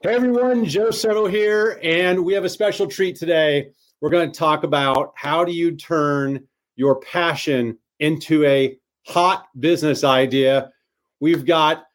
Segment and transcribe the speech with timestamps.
[0.00, 3.70] Hey everyone, Joe Soto here, and we have a special treat today.
[4.00, 10.04] We're going to talk about how do you turn your passion into a hot business
[10.04, 10.70] idea.
[11.18, 11.86] We've got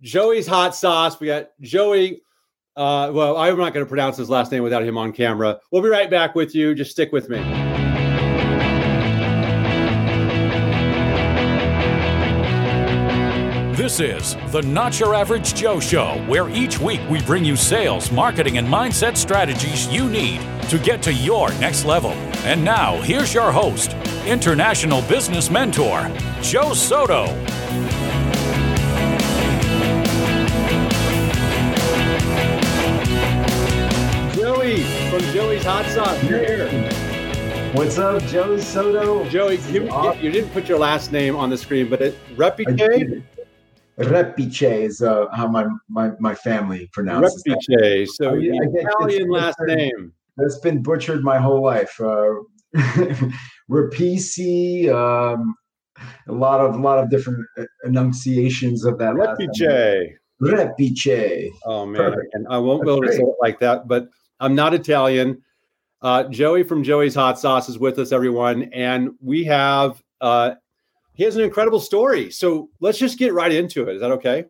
[0.00, 1.20] Joey's hot sauce.
[1.20, 2.22] We got Joey.
[2.74, 5.60] Uh, well, I'm not going to pronounce his last name without him on camera.
[5.70, 6.74] We'll be right back with you.
[6.74, 7.61] Just stick with me.
[13.92, 18.10] This is the Not Your Average Joe Show, where each week we bring you sales,
[18.10, 22.12] marketing, and mindset strategies you need to get to your next level.
[22.46, 23.92] And now, here's your host,
[24.24, 26.10] international business mentor,
[26.40, 27.26] Joe Soto.
[34.34, 37.12] Joey from Joey's Hot Sauce, you're here.
[37.74, 39.28] What's up, Joe Soto?
[39.28, 39.82] Joey, you,
[40.18, 43.22] you didn't put your last name on the screen, but it Repiche?
[44.04, 47.56] Repice is uh, how my, my my family pronounces Repice.
[47.68, 48.08] That.
[48.14, 50.12] So oh, yeah, Italian last name.
[50.36, 52.00] That's been butchered my whole life.
[52.00, 52.34] Uh,
[54.90, 55.54] um,
[56.28, 57.46] a lot of a lot of different
[57.84, 59.14] enunciations of that.
[59.14, 60.16] Repice.
[60.42, 61.50] Repice.
[61.64, 64.08] Oh man, and I won't be able to say it like that, but
[64.40, 65.42] I'm not Italian.
[66.00, 70.54] Uh, Joey from Joey's Hot Sauce is with us, everyone, and we have uh,
[71.22, 72.32] he has an incredible story.
[72.32, 73.94] So let's just get right into it.
[73.94, 74.46] Is that okay?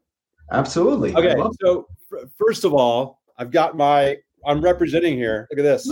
[0.53, 1.15] Absolutely.
[1.15, 1.37] Okay.
[1.61, 5.49] So f- first of all, I've got my I'm representing here.
[5.51, 5.87] Look at this.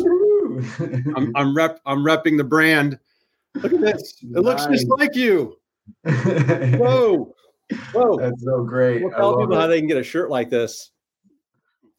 [1.15, 2.99] I'm I'm rep I'm repping the brand.
[3.57, 4.23] Look at this.
[4.23, 4.43] It nice.
[4.43, 5.59] looks just like you.
[6.07, 7.35] Whoa.
[7.93, 8.17] Whoa.
[8.17, 9.03] That's so great.
[9.03, 9.61] We'll tell people it.
[9.61, 10.93] how they can get a shirt like this.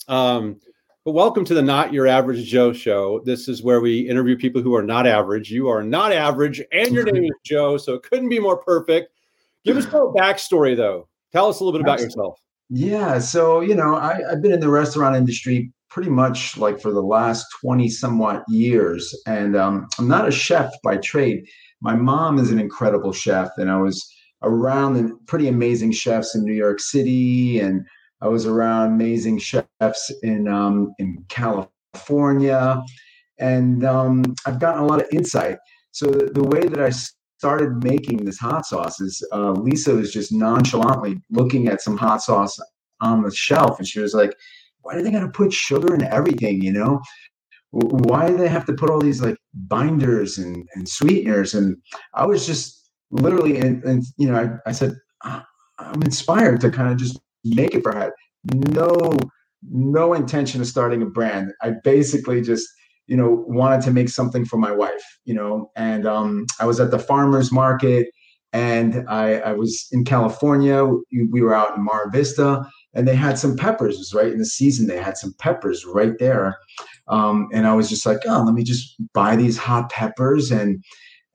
[0.07, 0.59] Um,
[1.03, 3.21] but welcome to the Not Your Average Joe show.
[3.25, 5.49] This is where we interview people who are not average.
[5.49, 9.11] You are not average, and your name is Joe, so it couldn't be more perfect.
[9.65, 11.07] Give us a little backstory, though.
[11.31, 12.39] Tell us a little bit about yourself.
[12.69, 16.91] Yeah, so you know, I, I've been in the restaurant industry pretty much like for
[16.91, 21.47] the last 20 somewhat years, and um, I'm not a chef by trade.
[21.81, 24.07] My mom is an incredible chef, and I was
[24.43, 27.85] around the pretty amazing chefs in New York City and
[28.21, 32.81] I was around amazing chefs in um, in California,
[33.39, 35.57] and um, I've gotten a lot of insight.
[35.91, 36.91] So the, the, way that I
[37.37, 42.21] started making this hot sauce is uh, Lisa was just nonchalantly looking at some hot
[42.21, 42.59] sauce
[43.01, 44.33] on the shelf, and she was like,
[44.81, 46.61] "Why do they got to put sugar in everything?
[46.61, 47.01] You know."
[47.73, 51.53] Why do they have to put all these like binders and, and sweeteners?
[51.53, 51.77] And
[52.13, 56.91] I was just literally, and, and you know, I, I said, I'm inspired to kind
[56.91, 58.13] of just make it for her.
[58.53, 59.17] No,
[59.69, 61.51] no intention of starting a brand.
[61.61, 62.67] I basically just,
[63.07, 66.79] you know, wanted to make something for my wife, you know, and um, I was
[66.79, 68.07] at the farmer's market
[68.53, 70.85] and I, I was in California.
[70.85, 73.95] We were out in Mar Vista and they had some peppers.
[73.95, 74.87] It was right in the season.
[74.87, 76.57] They had some peppers right there.
[77.07, 80.83] Um, and I was just like, oh, let me just buy these hot peppers and,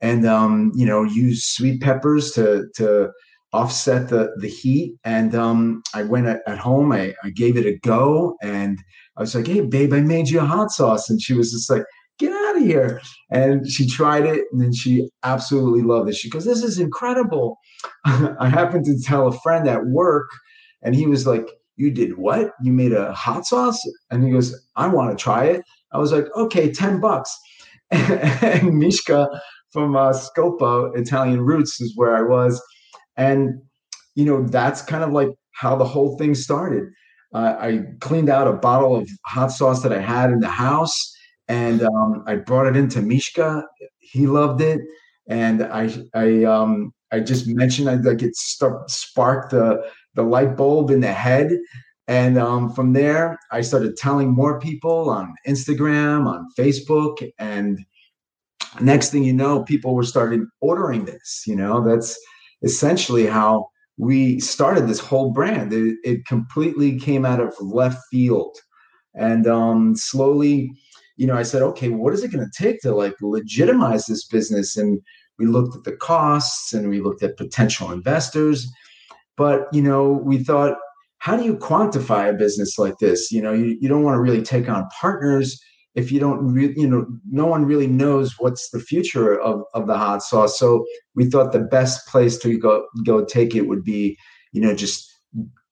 [0.01, 3.09] and, um, you know, use sweet peppers to, to,
[3.53, 4.95] offset the the heat.
[5.03, 6.91] And um, I went at, at home.
[6.91, 8.79] I, I gave it a go, and
[9.17, 11.69] I was like, "Hey, babe, I made you a hot sauce," and she was just
[11.69, 11.83] like.
[12.19, 12.99] Get out of here.
[13.29, 16.15] And she tried it and then she absolutely loved it.
[16.15, 17.59] She goes, This is incredible.
[18.05, 20.27] I happened to tell a friend at work,
[20.81, 22.53] and he was like, You did what?
[22.63, 23.79] You made a hot sauce?
[24.09, 25.61] And he goes, I want to try it.
[25.91, 27.37] I was like, Okay, 10 bucks.
[27.91, 29.29] and Mishka
[29.71, 32.59] from uh, Scopa, Italian Roots, is where I was
[33.17, 33.61] and,
[34.15, 36.89] you know, that's kind of like how the whole thing started.
[37.33, 41.15] Uh, I cleaned out a bottle of hot sauce that I had in the house
[41.47, 43.63] and um, I brought it into Mishka.
[43.99, 44.81] He loved it.
[45.27, 49.83] And I, I, um, I just mentioned I like it start, sparked the,
[50.15, 51.51] the light bulb in the head.
[52.07, 57.77] And um, from there, I started telling more people on Instagram, on Facebook, and
[58.79, 61.43] next thing you know, people were starting ordering this.
[61.45, 62.17] You know, that's
[62.63, 65.73] essentially how we started this whole brand.
[65.73, 68.55] It, it completely came out of left field.
[69.15, 70.71] And um, slowly,
[71.15, 74.25] you know, I said, okay, what is it going to take to like legitimize this
[74.25, 74.77] business?
[74.77, 75.01] And
[75.39, 78.71] we looked at the costs and we looked at potential investors.
[79.35, 80.77] But, you know, we thought,
[81.19, 83.31] how do you quantify a business like this?
[83.31, 85.59] You know, you, you don't want to really take on partners
[85.97, 89.87] if you don't really, you know, no one really knows what's the future of, of
[89.87, 90.57] the hot sauce.
[90.57, 90.85] So
[91.15, 94.15] we thought the best place to go go take it would be,
[94.53, 95.11] you know, just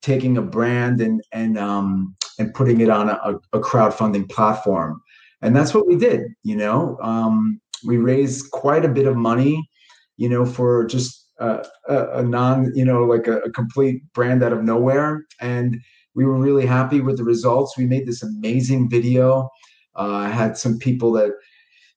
[0.01, 4.99] taking a brand and and um and putting it on a, a crowdfunding platform.
[5.43, 6.97] And that's what we did, you know.
[7.01, 9.69] Um, we raised quite a bit of money,
[10.17, 14.43] you know, for just uh, a, a, non, you know, like a, a complete brand
[14.43, 15.23] out of nowhere.
[15.39, 15.79] And
[16.15, 17.77] we were really happy with the results.
[17.77, 19.49] We made this amazing video.
[19.95, 21.31] Uh, I had some people that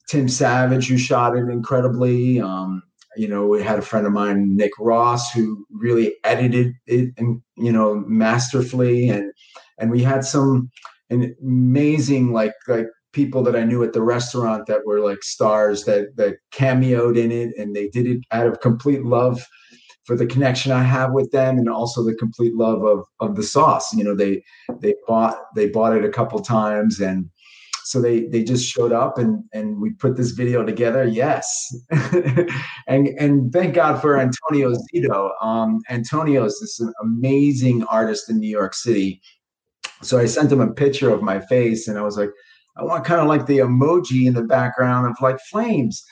[0.09, 2.41] Tim Savage who shot it incredibly.
[2.41, 2.83] Um,
[3.17, 7.43] you know, we had a friend of mine, Nick Ross, who really edited it and
[7.57, 9.33] you know masterfully, and
[9.79, 10.71] and we had some
[11.11, 16.17] amazing like like people that I knew at the restaurant that were like stars that
[16.17, 19.45] that cameoed in it, and they did it out of complete love
[20.05, 23.43] for the connection I have with them, and also the complete love of of the
[23.43, 23.93] sauce.
[23.95, 24.43] You know, they
[24.81, 27.29] they bought they bought it a couple times, and
[27.89, 31.05] so they they just showed up, and and we put this video together.
[31.05, 31.75] Yes,
[32.87, 35.31] and and thank God for Antonio Zito.
[35.43, 39.23] Um, Antonio is this amazing artist in New York City.
[40.03, 42.31] So I sent him a picture of my face, and I was like,
[42.77, 46.05] I want kind of like the emoji in the background of like flames.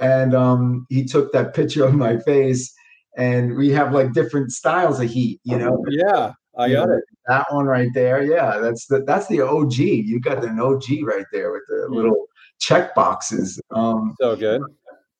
[0.00, 2.74] And um, he took that picture of my face
[3.16, 5.84] and we have like different styles of heat, you know.
[5.88, 7.04] Yeah, I got it.
[7.26, 8.22] That one right there.
[8.22, 9.74] Yeah, that's the that's the OG.
[9.74, 11.94] You got an OG right there with the hmm.
[11.94, 12.26] little
[12.58, 13.60] check boxes.
[13.70, 14.62] Um, so good.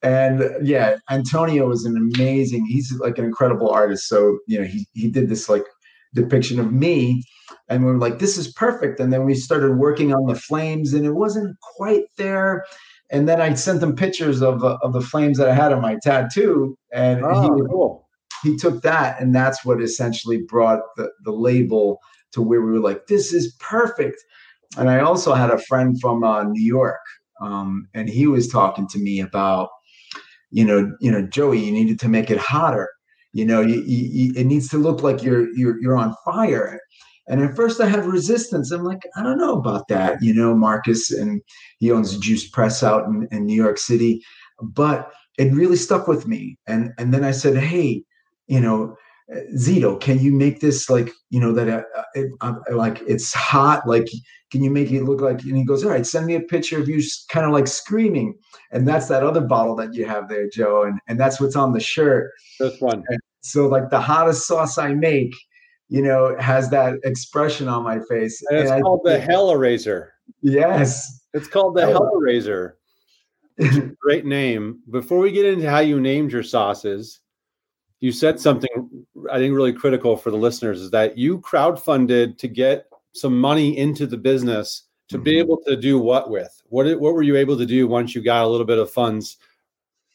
[0.03, 2.67] And yeah, Antonio is an amazing.
[2.67, 4.09] He's like an incredible artist.
[4.09, 5.65] So you know, he he did this like
[6.15, 7.23] depiction of me,
[7.69, 9.01] and we are like, this is perfect.
[9.01, 12.65] And then we started working on the flames, and it wasn't quite there
[13.13, 15.83] and then I sent them pictures of uh, of the flames that I had on
[15.83, 18.02] my tattoo, and oh, he, cool.
[18.43, 21.99] He took that, and that's what essentially brought the the label
[22.33, 24.23] to where we were like, this is perfect.
[24.79, 27.01] And I also had a friend from uh, New York,
[27.41, 29.69] um, and he was talking to me about,
[30.51, 32.89] you know, you know, Joey, you needed to make it hotter.
[33.35, 36.81] You know, you, you, it needs to look like you're you're you're on fire.
[37.29, 38.71] And at first I had resistance.
[38.71, 40.23] I'm like, I don't know about that.
[40.23, 41.41] You know, Marcus, and
[41.79, 44.23] he owns juice press out in, in New York City.
[44.61, 46.59] But it really stuck with me.
[46.67, 48.05] And and then I said, hey,
[48.47, 48.97] you know,
[49.57, 53.87] Zito, can you make this like, you know, that uh, it, uh, like it's hot?
[53.87, 54.09] Like,
[54.51, 55.43] can you make it look like?
[55.43, 58.35] And he goes, all right, send me a picture of you kind of like screaming.
[58.73, 60.83] And that's that other bottle that you have there, Joe.
[60.83, 62.31] And and that's what's on the shirt.
[62.59, 63.05] This one.
[63.09, 65.33] And so like the hottest sauce I make
[65.93, 68.43] you know, has that expression on my face.
[68.49, 70.09] And it's and called I, the Hellraiser.
[70.41, 71.21] Yes.
[71.35, 72.73] It's called the Hellraiser.
[74.01, 74.81] Great name.
[74.91, 77.21] Before we get into how you named your sauces,
[78.03, 78.69] you said something
[79.31, 83.79] I think really critical for the listeners is that you crowdfunded to get some money
[83.79, 85.25] into the business to mm-hmm.
[85.25, 86.63] be able to do what with?
[86.67, 89.39] What what were you able to do once you got a little bit of funds?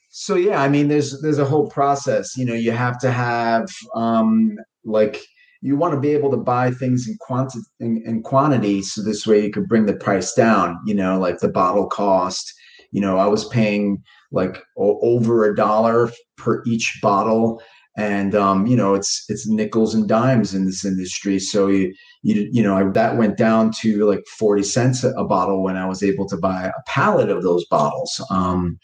[0.09, 2.35] So yeah, I mean, there's there's a whole process.
[2.35, 5.21] You know, you have to have um, like
[5.61, 9.25] you want to be able to buy things in quantity in, in quantity so this
[9.25, 12.53] way you could bring the price down you know like the bottle cost
[12.91, 14.01] you know i was paying
[14.31, 17.59] like o- over a dollar per each bottle
[17.97, 21.39] and um, you know it's it's nickels and dimes in this industry.
[21.39, 25.63] So you you, you know I, that went down to like 40 cents a bottle
[25.63, 28.23] when i was able to buy a pallet of those bottles.
[28.29, 28.79] Um,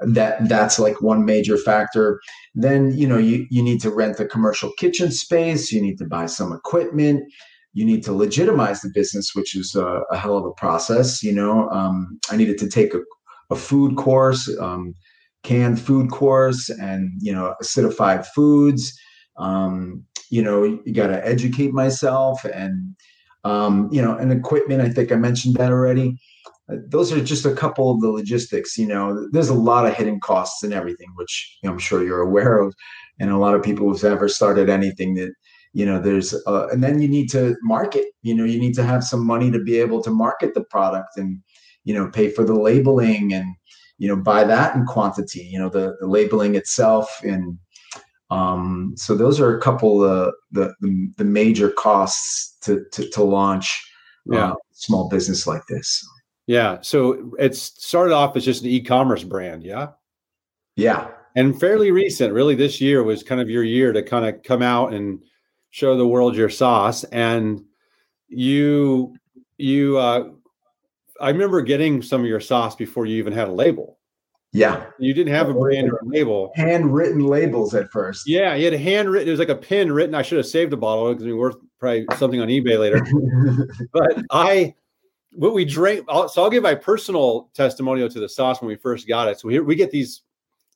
[0.00, 2.20] that that's like one major factor.
[2.54, 5.72] Then you know you, you need to rent a commercial kitchen space.
[5.72, 7.24] You need to buy some equipment.
[7.72, 11.32] You need to legitimize the business which is a, a hell of a process you
[11.32, 11.68] know?
[11.70, 13.00] Um, i needed to take a,
[13.50, 14.48] a food course.
[14.60, 14.94] Um,
[15.44, 18.92] canned food course and you know acidified foods.
[19.36, 22.96] Um, you know you got to educate myself and
[23.44, 26.18] um, you know and equipment i think i mentioned that already.
[26.66, 29.28] Those are just a couple of the logistics you know.
[29.32, 32.74] There's a lot of hidden costs and everything which i'm sure you're aware of
[33.20, 35.32] and a lot of people who've ever started anything that
[35.72, 38.44] you know there's uh, and then you need to market you know.
[38.44, 41.40] You need to have some money to be able to market the product and
[41.84, 43.46] you know pay for the labeling and
[43.98, 47.58] you know buy that in quantity you know the, the labeling itself and
[48.30, 53.22] um, so those are a couple of the, the, the major costs to to, to
[53.22, 53.90] launch
[54.26, 54.52] yeah.
[54.52, 56.02] Uh, small business like this
[56.46, 56.78] yeah.
[56.82, 59.62] So it started off as just an e-commerce brand.
[59.64, 59.88] Yeah.
[60.76, 61.08] Yeah.
[61.36, 64.62] And fairly recent, really this year was kind of your year to kind of come
[64.62, 65.22] out and
[65.70, 67.04] show the world your sauce.
[67.04, 67.64] And
[68.28, 69.16] you,
[69.56, 70.30] you, uh,
[71.20, 73.98] I remember getting some of your sauce before you even had a label.
[74.52, 74.86] Yeah.
[75.00, 76.52] You didn't have a brand or a label.
[76.54, 78.28] Handwritten labels at first.
[78.28, 78.54] Yeah.
[78.54, 80.14] You had a handwritten, it was like a pen written.
[80.14, 83.04] I should have saved a bottle because it was worth probably something on eBay later.
[83.92, 84.74] but I,
[85.32, 86.06] what we drank.
[86.08, 89.40] So I'll give my personal testimonial to the sauce when we first got it.
[89.40, 90.22] So here we get these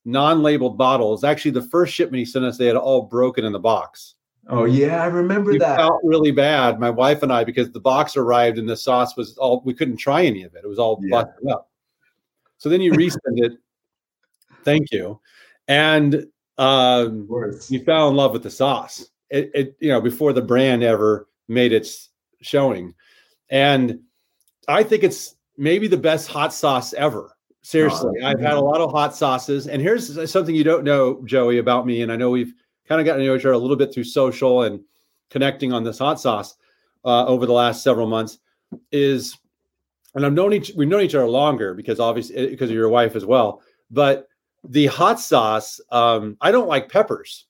[0.04, 1.23] non-labeled bottles.
[1.23, 4.16] Actually, the first shipment he sent us, they had all broken in the box.
[4.49, 5.76] Oh yeah, I remember we that.
[5.76, 9.37] Felt really bad, my wife and I, because the box arrived and the sauce was
[9.37, 9.62] all.
[9.64, 10.62] We couldn't try any of it.
[10.64, 11.23] It was all yeah.
[11.23, 11.71] busted up.
[12.57, 13.52] So then you resend it.
[14.64, 15.21] Thank you,
[15.69, 16.26] and
[16.57, 17.28] um,
[17.69, 19.07] you fell in love with the sauce.
[19.31, 22.09] It, it, you know, before the brand ever made its
[22.40, 22.95] showing.
[23.50, 24.00] And
[24.67, 27.35] I think it's maybe the best hot sauce ever.
[27.62, 29.67] Seriously, oh, I've had a lot of hot sauces.
[29.67, 32.02] And here's something you don't know, Joey, about me.
[32.02, 32.55] And I know we've
[32.88, 34.80] kind of gotten to know each other a little bit through social and
[35.30, 36.57] connecting on this hot sauce
[37.04, 38.38] uh, over the last several months.
[38.92, 39.37] Is
[40.14, 43.16] and I've known each we've known each other longer because obviously because of your wife
[43.16, 43.62] as well.
[43.90, 44.28] But
[44.64, 47.47] the hot sauce, um, I don't like peppers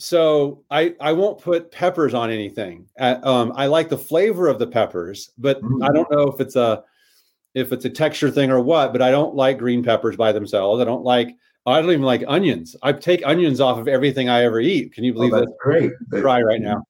[0.00, 2.86] so I I won't put peppers on anything.
[2.98, 5.86] Uh, um, I like the flavor of the peppers, but mm.
[5.86, 6.84] I don't know if it's a
[7.52, 8.92] if it's a texture thing or what.
[8.92, 10.80] But I don't like green peppers by themselves.
[10.80, 12.74] I don't like I don't even like onions.
[12.82, 14.92] I take onions off of everything I ever eat.
[14.92, 15.58] Can you oh, believe oh, that's that?
[15.60, 15.92] Great.
[16.10, 16.84] Dry right now.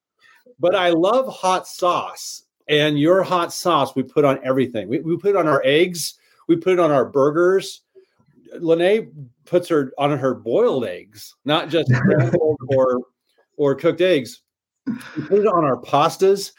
[0.59, 4.89] But I love hot sauce, and your hot sauce we put on everything.
[4.89, 6.15] We, we put it on our eggs.
[6.49, 7.83] We put it on our burgers.
[8.59, 11.91] Lene puts her on her boiled eggs, not just
[12.69, 13.01] or
[13.57, 14.43] or cooked eggs.
[14.87, 16.53] We put it on our pastas.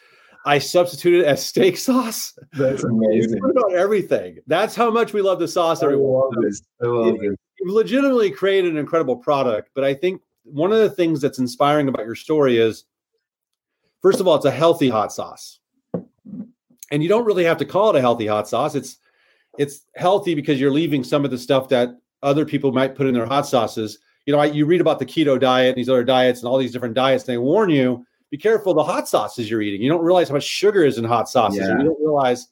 [0.45, 2.37] I substitute it as steak sauce.
[2.53, 3.33] That's amazing.
[3.33, 4.39] We put it on everything.
[4.47, 5.83] That's how much we love the sauce.
[5.83, 6.61] I love this.
[6.81, 9.69] I love it, You've legitimately created an incredible product.
[9.73, 12.85] But I think one of the things that's inspiring about your story is,
[14.01, 15.59] first of all, it's a healthy hot sauce,
[16.91, 18.75] and you don't really have to call it a healthy hot sauce.
[18.75, 18.97] It's
[19.57, 21.89] it's healthy because you're leaving some of the stuff that
[22.23, 23.99] other people might put in their hot sauces.
[24.25, 26.57] You know, I, you read about the keto diet and these other diets and all
[26.57, 29.81] these different diets, and they warn you be careful the hot sauces you're eating.
[29.81, 31.59] You don't realize how much sugar is in hot sauces.
[31.59, 31.77] Yeah.
[31.77, 32.47] you don't realize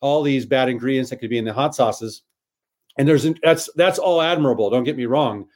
[0.00, 2.22] all these bad ingredients that could be in the hot sauces.
[2.98, 4.70] And there's that's that's all admirable.
[4.70, 5.46] Don't get me wrong,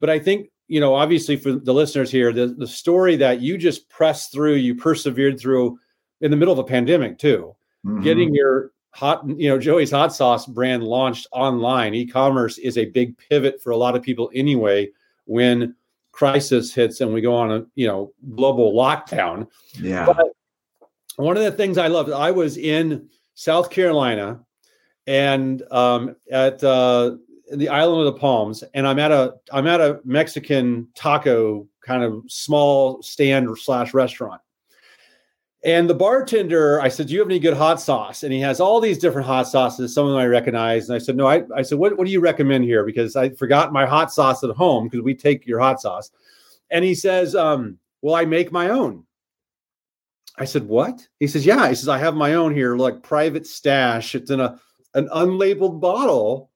[0.00, 3.56] but I think you know obviously for the listeners here, the the story that you
[3.56, 5.78] just pressed through, you persevered through
[6.20, 8.02] in the middle of a pandemic too, mm-hmm.
[8.02, 13.16] getting your hot you know joey's hot sauce brand launched online e-commerce is a big
[13.16, 14.86] pivot for a lot of people anyway
[15.24, 15.74] when
[16.12, 19.48] crisis hits and we go on a you know global lockdown
[19.80, 20.26] yeah but
[21.16, 24.38] one of the things i loved i was in south carolina
[25.06, 27.16] and um, at uh,
[27.52, 32.02] the island of the palms and i'm at a i'm at a mexican taco kind
[32.02, 34.40] of small stand or slash restaurant
[35.64, 38.24] and the bartender, I said, Do you have any good hot sauce?
[38.24, 40.88] And he has all these different hot sauces, some of them I recognize.
[40.88, 42.84] And I said, No, I, I said, what, what do you recommend here?
[42.84, 46.10] Because I forgot my hot sauce at home because we take your hot sauce.
[46.70, 49.04] And he says, um, Well, I make my own.
[50.36, 51.06] I said, What?
[51.20, 51.68] He says, Yeah.
[51.68, 54.16] He says, I have my own here, like private stash.
[54.16, 54.58] It's in a
[54.94, 56.50] an unlabeled bottle.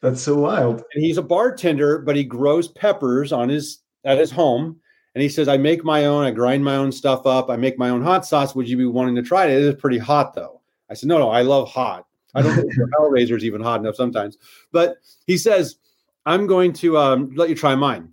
[0.00, 0.82] That's so wild.
[0.94, 4.80] And he's a bartender, but he grows peppers on his at his home
[5.14, 7.78] and he says, I make my own, I grind my own stuff up, I make
[7.78, 8.54] my own hot sauce.
[8.54, 9.52] Would you be wanting to try it?
[9.52, 10.60] It is pretty hot though.
[10.90, 12.06] I said, No, no, I love hot.
[12.34, 14.38] I don't think the Hellraiser is even hot enough sometimes.
[14.72, 14.96] But
[15.26, 15.76] he says,
[16.24, 18.10] I'm going to um, let you try mine.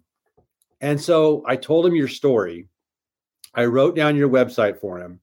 [0.81, 2.67] And so I told him your story.
[3.53, 5.19] I wrote down your website for him.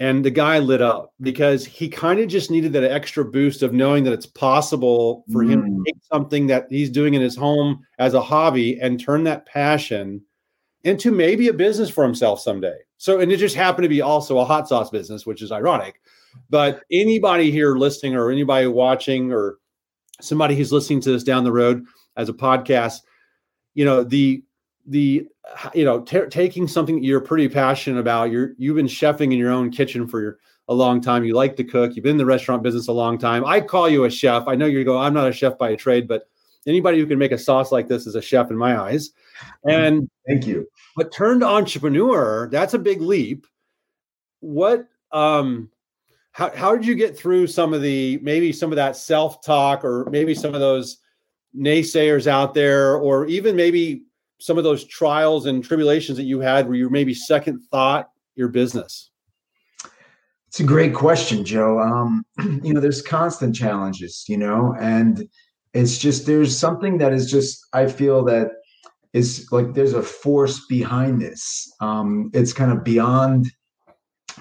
[0.00, 3.74] And the guy lit up because he kind of just needed that extra boost of
[3.74, 5.50] knowing that it's possible for mm.
[5.50, 5.84] him to mm.
[5.84, 10.22] take something that he's doing in his home as a hobby and turn that passion
[10.84, 12.76] into maybe a business for himself someday.
[12.96, 16.00] So, and it just happened to be also a hot sauce business, which is ironic.
[16.48, 19.58] But anybody here listening or anybody watching or
[20.22, 21.84] somebody who's listening to this down the road
[22.16, 23.00] as a podcast,
[23.74, 24.42] you know, the,
[24.86, 25.26] the,
[25.74, 29.50] you know, t- taking something you're pretty passionate about, you're, you've been chefing in your
[29.50, 31.24] own kitchen for your, a long time.
[31.24, 31.96] You like to cook.
[31.96, 33.44] You've been in the restaurant business a long time.
[33.44, 34.44] I call you a chef.
[34.46, 36.28] I know you go, I'm not a chef by a trade, but
[36.66, 39.10] anybody who can make a sauce like this is a chef in my eyes.
[39.64, 40.68] And thank you.
[40.96, 43.46] But turned entrepreneur, that's a big leap.
[44.40, 45.70] What um
[46.32, 50.08] how how did you get through some of the maybe some of that self-talk or
[50.10, 50.98] maybe some of those
[51.56, 54.04] naysayers out there or even maybe
[54.40, 58.48] some of those trials and tribulations that you had where you maybe second thought your
[58.48, 59.10] business?
[60.48, 61.78] It's a great question, Joe.
[61.78, 62.24] Um,
[62.64, 65.28] you know, there's constant challenges, you know, and
[65.74, 68.50] it's just there's something that is just I feel that
[69.12, 71.72] is like there's a force behind this.
[71.80, 73.50] Um, it's kind of beyond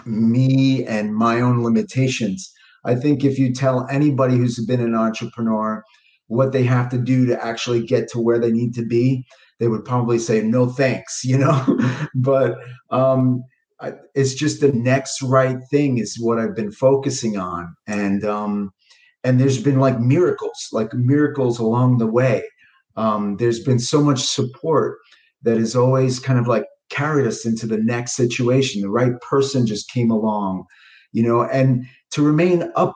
[0.06, 2.52] me and my own limitations.
[2.86, 5.84] I think if you tell anybody who's been an entrepreneur
[6.30, 9.24] what they have to do to actually get to where they need to be,
[9.60, 11.78] they would probably say no thanks, you know.
[12.16, 12.56] but
[12.90, 13.44] um,
[13.80, 18.72] I, it's just the next right thing is what I've been focusing on, and um,
[19.24, 22.44] and there's been like miracles, like miracles along the way
[23.00, 24.98] um, there's been so much support
[25.44, 28.82] that has always kind of like carried us into the next situation.
[28.82, 30.66] The right person just came along,
[31.14, 32.96] you know, and to remain up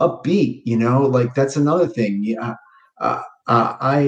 [0.00, 2.20] upbeat, you know, like that's another thing.
[2.24, 2.54] Yeah,
[3.02, 4.00] uh, uh, I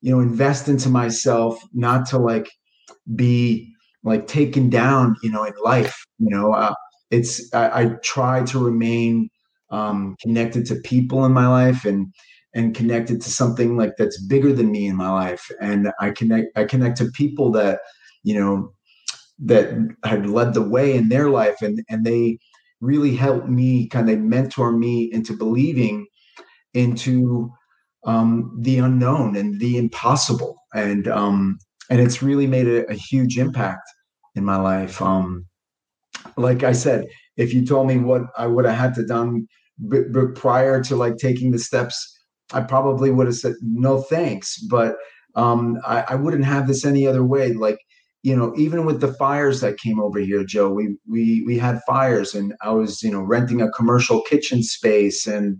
[0.00, 2.50] you know invest into myself not to like
[3.14, 6.04] be like taken down, you know, in life.
[6.18, 6.74] You know, uh,
[7.10, 9.28] it's I, I, try to remain
[9.70, 12.12] um, connected to people in my life and
[12.54, 15.50] and connected to something like that's bigger than me in my life.
[15.60, 17.80] And I connect I connect to people that
[18.22, 18.72] you know
[19.40, 19.72] that
[20.04, 22.38] had led the way in their life and and they
[22.80, 26.06] really helped me kind of mentor me into believing
[26.74, 27.50] into
[28.04, 30.56] um, the unknown and the impossible.
[30.74, 31.58] And um,
[31.90, 33.88] and it's really made a, a huge impact
[34.34, 35.00] in my life.
[35.02, 35.46] Um,
[36.36, 39.46] like i said if you told me what i would have had to done
[39.88, 42.20] b- b- prior to like taking the steps
[42.52, 44.58] i probably would have said no thanks.
[44.58, 44.96] But
[45.36, 47.52] um, I, I wouldn't have this any other way.
[47.52, 47.78] Like
[48.22, 51.80] you know, even with the fires that came over here, Joe, we we we had
[51.86, 55.58] fires, and I was, you know, renting a commercial kitchen space, and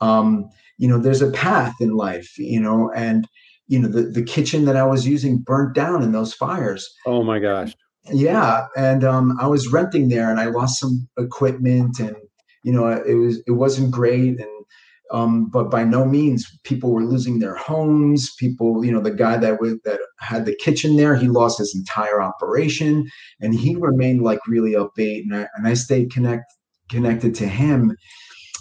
[0.00, 3.26] um, you know, there's a path in life, you know, and
[3.66, 6.88] you know, the the kitchen that I was using burnt down in those fires.
[7.06, 7.74] Oh my gosh.
[8.12, 12.16] Yeah, and um, I was renting there, and I lost some equipment, and
[12.62, 14.64] you know, it was it wasn't great, and
[15.10, 18.34] um, but by no means people were losing their homes.
[18.34, 21.74] People, you know, the guy that was that had the kitchen there, he lost his
[21.74, 23.08] entire operation,
[23.40, 25.22] and he remained like really upbeat.
[25.22, 26.52] And I and I stayed connect
[26.90, 27.96] connected to him.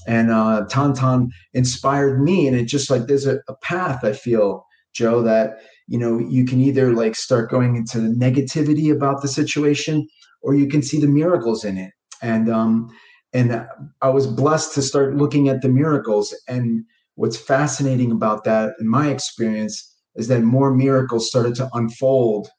[0.08, 4.66] And uh, Tauntaun inspired me, and it just like there's a, a path I feel,
[4.94, 5.58] Joe, that
[5.88, 10.08] you know you can either like start going into the negativity about the situation,
[10.42, 11.92] or you can see the miracles in it.
[12.22, 12.90] And um,
[13.34, 13.66] and
[14.02, 16.36] I was blessed to start looking at the miracles.
[16.48, 16.84] And
[17.16, 22.50] what's fascinating about that, in my experience, is that more miracles started to unfold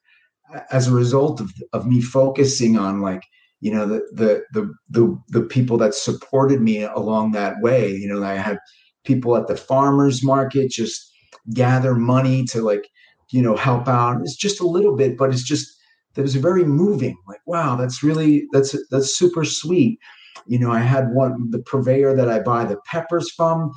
[0.70, 3.22] as a result of, of me focusing on like
[3.64, 8.06] you know the, the the the the people that supported me along that way you
[8.06, 8.58] know i had
[9.04, 11.10] people at the farmers market just
[11.52, 12.88] gather money to like
[13.30, 14.20] you know help out.
[14.20, 15.76] It's just a little bit but it's just
[16.14, 17.16] that was very moving.
[17.26, 19.98] Like wow that's really that's that's super sweet.
[20.46, 23.72] You know, I had one, the purveyor that I buy the peppers from,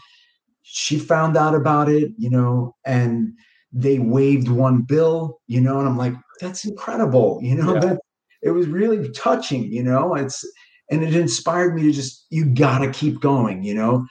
[0.63, 3.32] she found out about it, you know, and
[3.71, 7.80] they waived one bill, you know, and I'm like, that's incredible, you know, yeah.
[7.80, 8.00] that
[8.43, 10.45] it was really touching, you know, it's,
[10.91, 14.06] and it inspired me to just, you gotta keep going, you know,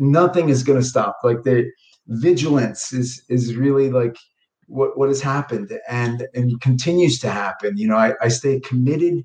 [0.00, 1.18] nothing is going to stop.
[1.22, 1.70] Like the
[2.06, 4.16] vigilance is, is really like,
[4.68, 7.96] what, what has happened and and continues to happen you know?
[7.96, 9.24] I, I stay committed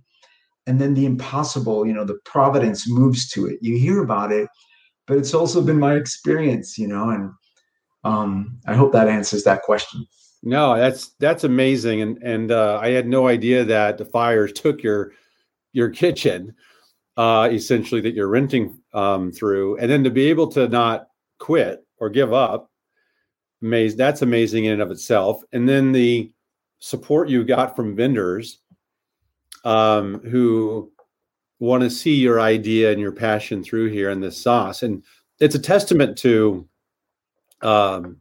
[0.66, 3.60] and then the impossible you know the providence moves to it.
[3.62, 4.48] You hear about it
[5.06, 7.10] but it's also been my experience you know?
[7.10, 7.32] And
[8.06, 10.06] um i hope that answers that question
[10.44, 14.84] no that's that's amazing and and uh, i had no idea that the fires took
[14.84, 15.12] your
[15.72, 16.54] your kitchen
[17.18, 21.08] uh essentially that you're renting um through and then to be able to not
[21.40, 22.70] quit or give up
[23.62, 26.32] amazing that's amazing in and of itself and then the
[26.80, 28.60] support you got from vendors
[29.64, 30.92] um, who
[31.60, 34.84] want to see your idea and your passion through here in this sauce.
[34.84, 35.04] And
[35.40, 36.68] it's a testament to,
[37.62, 38.18] um,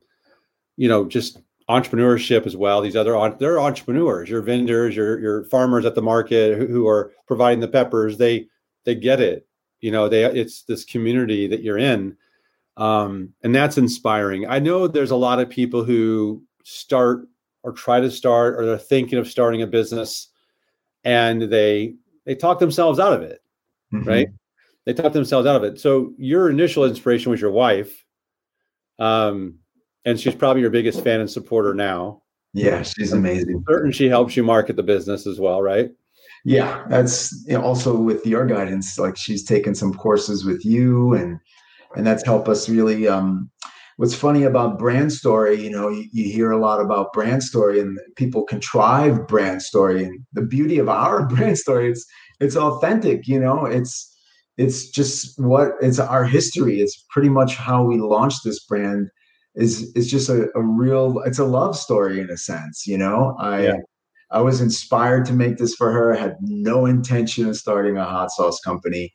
[0.76, 1.40] you know, just
[1.80, 2.80] entrepreneurship as well.
[2.80, 7.12] These other they're entrepreneurs, your vendors, your your farmers at the market who, who are
[7.26, 8.18] providing the peppers.
[8.18, 8.46] They
[8.84, 9.46] they get it.
[9.80, 12.16] You know, they it's this community that you're in,
[12.76, 14.46] um, and that's inspiring.
[14.48, 17.26] I know there's a lot of people who start
[17.62, 20.28] or try to start or they're thinking of starting a business
[21.04, 23.42] and they they talk themselves out of it,
[23.92, 24.08] mm-hmm.
[24.08, 24.28] right?
[24.84, 25.80] They talk themselves out of it.
[25.80, 28.04] So your initial inspiration was your wife,
[28.98, 29.58] um,
[30.04, 32.22] and she's probably your biggest fan and supporter now.
[32.54, 33.56] Yeah, she's amazing.
[33.56, 35.90] I'm certain she helps you market the business as well, right?
[36.44, 38.98] Yeah, that's you know, also with your guidance.
[38.98, 41.38] Like she's taken some courses with you, and
[41.96, 43.50] and that's helped us really um,
[43.96, 47.80] what's funny about brand story, you know, you, you, hear a lot about brand story
[47.80, 50.04] and people contrive brand story.
[50.04, 52.04] And the beauty of our brand story, it's
[52.40, 54.08] it's authentic, you know, it's
[54.58, 56.80] it's just what it's our history.
[56.80, 59.08] It's pretty much how we launched this brand
[59.54, 63.36] is is just a, a real it's a love story in a sense, you know.
[63.38, 63.76] I yeah.
[64.30, 66.14] I was inspired to make this for her.
[66.14, 69.12] I had no intention of starting a hot sauce company.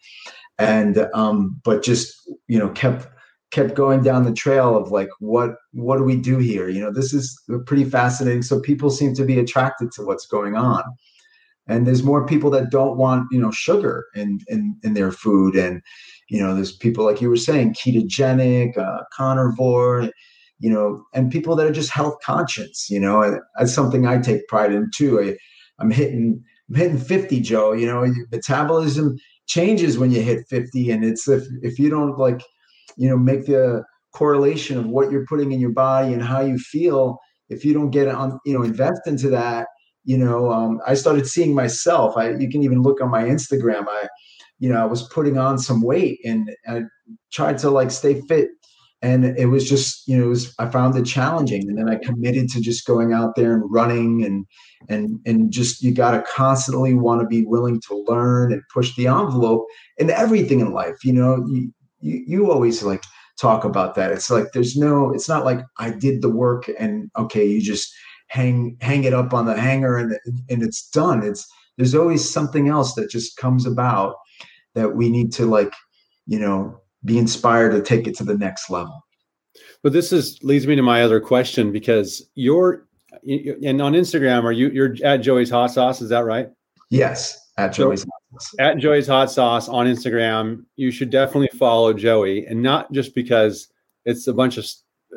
[0.59, 2.13] And um, but just
[2.47, 3.07] you know, kept
[3.51, 6.91] kept going down the trail of like what what do we do here you know
[6.91, 10.83] this is pretty fascinating so people seem to be attracted to what's going on
[11.67, 15.55] and there's more people that don't want you know sugar in in, in their food
[15.55, 15.81] and
[16.29, 20.09] you know there's people like you were saying ketogenic uh, carnivore
[20.59, 24.47] you know and people that are just health conscious you know that's something i take
[24.47, 25.21] pride in too.
[25.21, 25.37] I,
[25.79, 31.05] i'm hitting i'm hitting 50 joe you know metabolism changes when you hit 50 and
[31.05, 32.41] it's if if you don't like
[32.97, 36.57] you know make the correlation of what you're putting in your body and how you
[36.57, 39.67] feel if you don't get on you know invest into that
[40.03, 42.17] you know um, i started seeing myself.
[42.17, 43.85] I you can even look on my instagram.
[43.87, 44.07] I
[44.59, 46.83] you know i was putting on some weight and i
[47.31, 48.49] tried to like stay fit.
[49.03, 51.69] And it was just you know was, i found it challenging.
[51.69, 54.45] And then i committed to just going out there and running and
[54.89, 58.95] and and just you got to constantly want to be willing to learn and push
[58.95, 59.65] the envelope
[59.97, 61.45] in everything in life you know?
[61.47, 63.03] You, you you always like
[63.39, 64.11] talk about that.
[64.11, 67.93] It's like there's no it's not like i did the work and okay you just
[68.29, 70.17] hang hang it up on the hanger and
[70.49, 71.23] and it's done.
[71.23, 74.15] It's there's always something else that just comes about
[74.77, 75.73] that we need to like
[76.25, 79.05] you know be inspired to take it to the next level.
[79.83, 82.87] But this is leads me to my other question because you're
[83.23, 86.49] and on Instagram are you you're at Joey's Hot Sauce is that right?
[86.89, 88.55] Yes, at Joey's Hot Sauce.
[88.59, 93.69] At Joey's Hot Sauce on Instagram, you should definitely follow Joey and not just because
[94.05, 94.65] it's a bunch of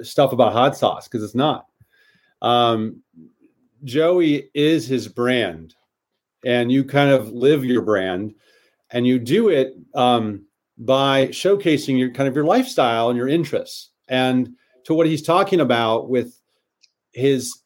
[0.03, 1.67] stuff about hot sauce because it's not.
[2.43, 3.03] Um,
[3.85, 5.75] Joey is his brand,
[6.45, 8.35] and you kind of live your brand,
[8.93, 10.45] and you do it um,
[10.79, 13.91] by showcasing your kind of your lifestyle and your interests.
[14.09, 16.41] And to what he's talking about with
[17.13, 17.61] his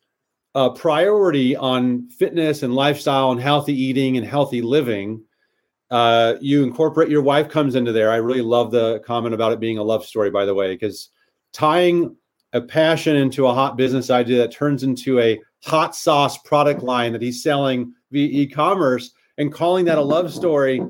[0.55, 5.25] uh, priority on fitness and lifestyle and healthy eating and healthy living
[5.91, 8.11] uh, you incorporate your wife comes into there.
[8.11, 11.11] I really love the comment about it being a love story by the way because
[11.53, 12.17] tying
[12.53, 17.13] a passion into a hot business idea that turns into a hot sauce product line
[17.13, 20.81] that he's selling via e-commerce and calling that a love story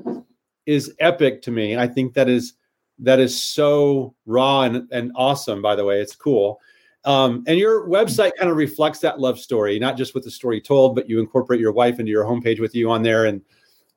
[0.65, 1.77] is epic to me.
[1.77, 2.53] I think that is
[2.99, 5.99] that is so raw and, and awesome, by the way.
[5.99, 6.59] It's cool.
[7.03, 10.59] Um, and your website kind of reflects that love story, not just with the story
[10.59, 13.41] told, but you incorporate your wife into your homepage with you on there and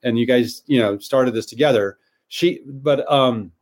[0.02, 1.98] and you guys, you know, started this together.
[2.28, 3.52] She but um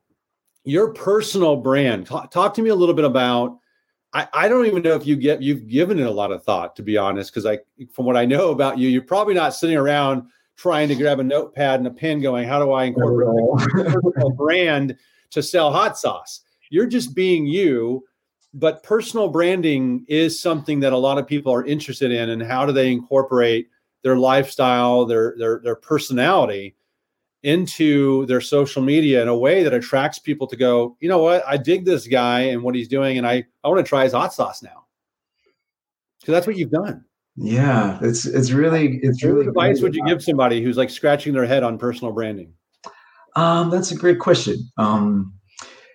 [0.64, 3.58] your personal brand, talk, talk to me a little bit about
[4.12, 6.74] I, I don't even know if you get you've given it a lot of thought,
[6.76, 7.58] to be honest, because I
[7.92, 10.24] from what I know about you, you're probably not sitting around
[10.56, 14.96] trying to grab a notepad and a pen going, how do I incorporate a brand
[15.30, 16.40] to sell hot sauce?
[16.70, 18.04] You're just being you,
[18.54, 22.66] but personal branding is something that a lot of people are interested in and how
[22.66, 23.68] do they incorporate
[24.02, 26.76] their lifestyle, their their their personality
[27.42, 31.44] into their social media in a way that attracts people to go, you know what,
[31.46, 34.12] I dig this guy and what he's doing, and I, I want to try his
[34.12, 34.86] hot sauce now.
[36.18, 37.04] Because that's what you've done.
[37.36, 39.40] Yeah, it's it's really it's really.
[39.40, 42.52] What advice would you give somebody who's like scratching their head on personal branding?
[43.36, 44.56] Um, that's a great question.
[44.78, 45.34] Um,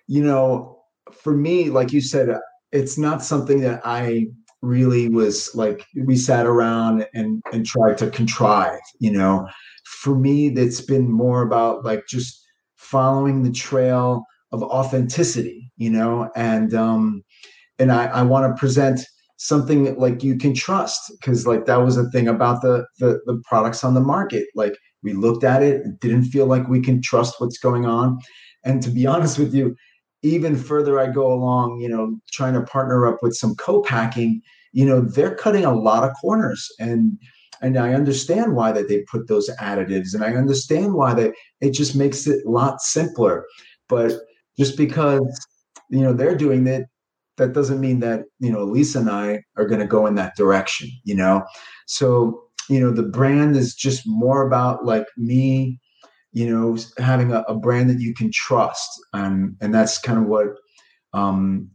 [0.08, 2.30] you know, for me, like you said,
[2.72, 4.28] it's not something that I
[4.62, 8.80] really was like we sat around and and tried to contrive.
[9.00, 9.48] You know,
[9.86, 12.40] for me, that's been more about like just
[12.76, 15.72] following the trail of authenticity.
[15.78, 17.24] You know, and um,
[17.80, 19.02] and I, I want to present
[19.42, 23.42] something like you can trust because like that was the thing about the, the the
[23.44, 24.46] products on the market.
[24.54, 28.20] Like we looked at it and didn't feel like we can trust what's going on.
[28.64, 29.76] And to be honest with you
[30.24, 34.40] even further i go along you know trying to partner up with some co-packing
[34.72, 36.70] you know they're cutting a lot of corners.
[36.80, 37.18] And
[37.64, 41.72] and i understand why that they put those additives and i understand why they it
[41.72, 43.46] just makes it a lot simpler.
[43.90, 44.12] But
[44.60, 45.48] just because
[45.90, 46.86] you know they're doing it
[47.38, 50.36] that doesn't mean that you know lisa and i are going to go in that
[50.36, 51.44] direction you know?
[51.88, 55.80] So you know the brand is just more about like me
[56.32, 60.26] you know having a, a brand that you can trust and and that's kind of
[60.26, 60.48] what
[61.13, 61.70] um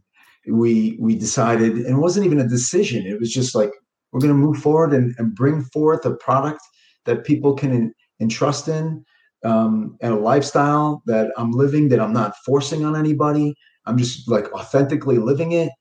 [0.47, 3.71] we we decided and it wasn't even a decision it was just like
[4.11, 6.61] we're going to move forward and, and bring forth a product
[7.05, 9.03] that people can entrust in
[9.43, 13.53] um, and a lifestyle that i'm living that i'm not forcing on anybody
[13.87, 15.71] I'm just like authentically living it.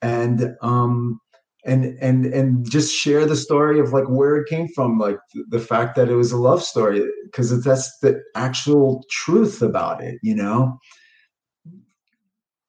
[0.00, 1.20] And um
[1.64, 5.60] and and and just share the story of like where it came from like the
[5.60, 10.34] fact that it was a love story because that's the actual truth about it you
[10.34, 10.76] know?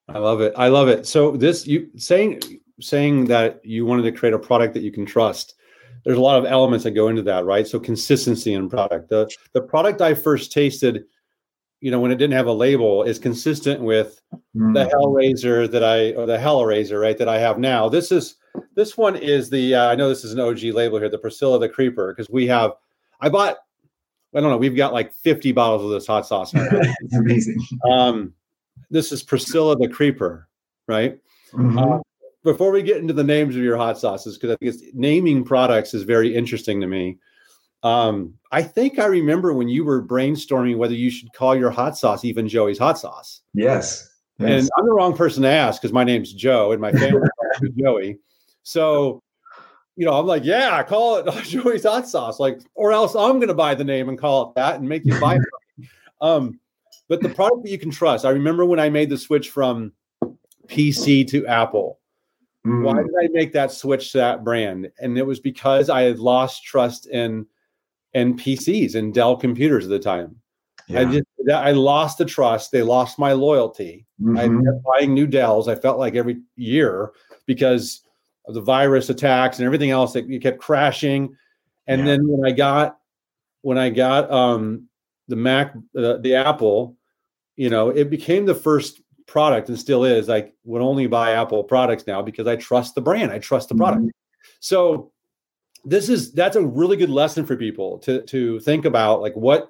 [0.10, 0.54] I love it.
[0.58, 1.08] I love it.
[1.08, 2.42] So this you saying
[2.80, 5.56] saying that you wanted to create a product that you can trust
[6.04, 7.68] there's a lot of elements that go into that right?
[7.68, 9.10] So consistency in product.
[9.10, 11.06] The the product i first tasted
[11.84, 14.22] you know, when it didn't have a label, is consistent with
[14.56, 14.74] mm.
[14.74, 17.18] the Hellraiser that I or the Hellraiser, right?
[17.18, 17.90] That I have now.
[17.90, 18.38] This is
[18.74, 21.60] this one is the uh, I know this is an OG label here, the Priscilla
[21.60, 22.72] the Creeper, because we have
[23.20, 23.58] I bought
[24.34, 26.54] I don't know, we've got like 50 bottles of this hot sauce.
[27.14, 27.60] Amazing.
[27.92, 28.34] Um,
[28.90, 30.48] this is Priscilla the Creeper,
[30.88, 31.20] right?
[31.52, 31.78] Mm-hmm.
[31.78, 32.00] Uh,
[32.46, 35.44] before we get into the names of your hot sauces, because I think it's, naming
[35.44, 37.18] products is very interesting to me.
[37.84, 41.98] Um, I think I remember when you were brainstorming whether you should call your hot
[41.98, 43.42] sauce even Joey's hot sauce.
[43.54, 44.10] Yes.
[44.40, 44.62] yes.
[44.62, 47.28] And I'm the wrong person to ask because my name's Joe and my family
[47.62, 48.20] is Joey.
[48.64, 49.22] So
[49.96, 53.48] you know, I'm like, yeah, call it Joey's hot sauce, like, or else I'm going
[53.48, 55.88] to buy the name and call it that and make you buy it.
[56.22, 56.60] um,
[57.08, 58.26] but the product that you can trust.
[58.26, 59.92] I remember when I made the switch from
[60.68, 62.00] PC to Apple.
[62.66, 62.84] Mm.
[62.84, 64.90] Why did I make that switch to that brand?
[65.00, 67.46] And it was because I had lost trust in
[68.14, 70.36] in PCs and Dell computers at the time.
[70.88, 71.02] Yeah.
[71.02, 72.72] I just I lost the trust.
[72.72, 74.06] They lost my loyalty.
[74.22, 74.38] Mm-hmm.
[74.38, 75.68] I kept buying new Dells.
[75.68, 77.12] I felt like every year
[77.46, 78.02] because
[78.46, 81.36] of the virus attacks and everything else that you kept crashing.
[81.88, 82.08] And yeah.
[82.08, 82.98] then when I got
[83.62, 84.88] when I got um,
[85.28, 86.98] the Mac, uh, the Apple,
[87.56, 90.30] you know, it became the first product and still is.
[90.30, 93.32] I would only buy Apple products now because I trust the brand.
[93.32, 94.04] I trust the product.
[94.04, 94.50] Mm-hmm.
[94.60, 95.13] So
[95.86, 99.70] this is that's a really good lesson for people to to think about like what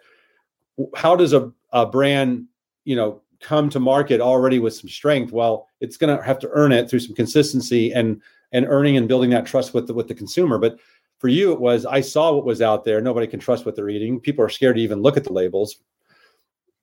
[0.95, 2.45] how does a, a brand
[2.85, 5.31] you know come to market already with some strength?
[5.31, 8.21] Well it's going to have to earn it through some consistency and
[8.51, 10.57] and earning and building that trust with the, with the consumer.
[10.57, 10.79] But
[11.17, 13.01] for you it was i saw what was out there.
[13.01, 14.19] Nobody can trust what they're eating.
[14.19, 15.77] People are scared to even look at the labels.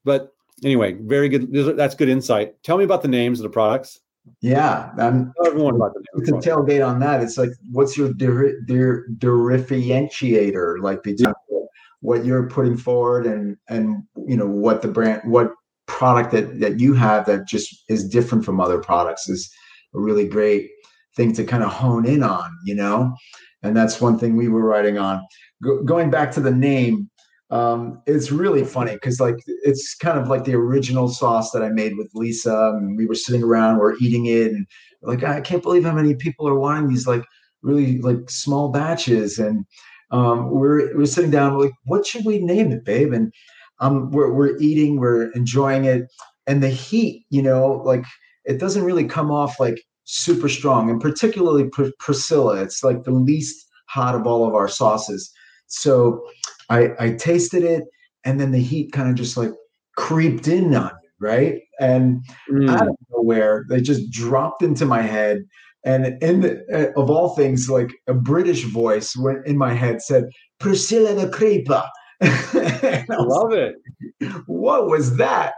[0.05, 2.61] But anyway very good that's good insight.
[2.65, 4.01] Tell me about the names of the products
[4.41, 7.23] yeah, I'm, Tell everyone about the you can tailgate on that.
[7.23, 10.81] It's like, what's your der, der, differentiator?
[10.83, 11.35] Like the
[12.01, 15.53] what you're putting forward, and and you know what the brand, what
[15.87, 19.53] product that that you have that just is different from other products is
[19.95, 20.71] a really great
[21.17, 22.51] thing to kind of hone in on.
[22.65, 23.15] You know,
[23.63, 25.23] and that's one thing we were writing on.
[25.63, 27.11] Go, going back to the name,
[27.51, 31.71] um, it's really funny because like it's kind of like the original sauce that I
[31.71, 34.67] made with Lisa, and we were sitting around, we're eating it, and
[35.03, 37.25] like I can't believe how many people are wanting these like
[37.63, 39.65] really like small batches, and
[40.13, 43.13] um, we're we're sitting down, we're like, what should we name it, babe?
[43.13, 43.33] And
[43.81, 46.05] um, we're we're eating, we're enjoying it,
[46.47, 48.05] and the heat, you know, like
[48.45, 53.11] it doesn't really come off like super strong, and particularly Pr- Priscilla, it's like the
[53.11, 55.33] least hot of all of our sauces,
[55.67, 56.23] so
[56.71, 57.85] I, I tasted it,
[58.25, 59.51] and then the heat kind of just like
[59.97, 61.61] creeped in on you, right?
[61.81, 62.71] And mm.
[62.71, 65.45] out of nowhere, they just dropped into my head.
[65.85, 70.03] And in the, uh, of all things, like a British voice went in my head
[70.03, 70.25] said,
[70.59, 71.83] "Priscilla the Creeper."
[72.23, 73.77] I, I love it.
[74.47, 75.55] What was that?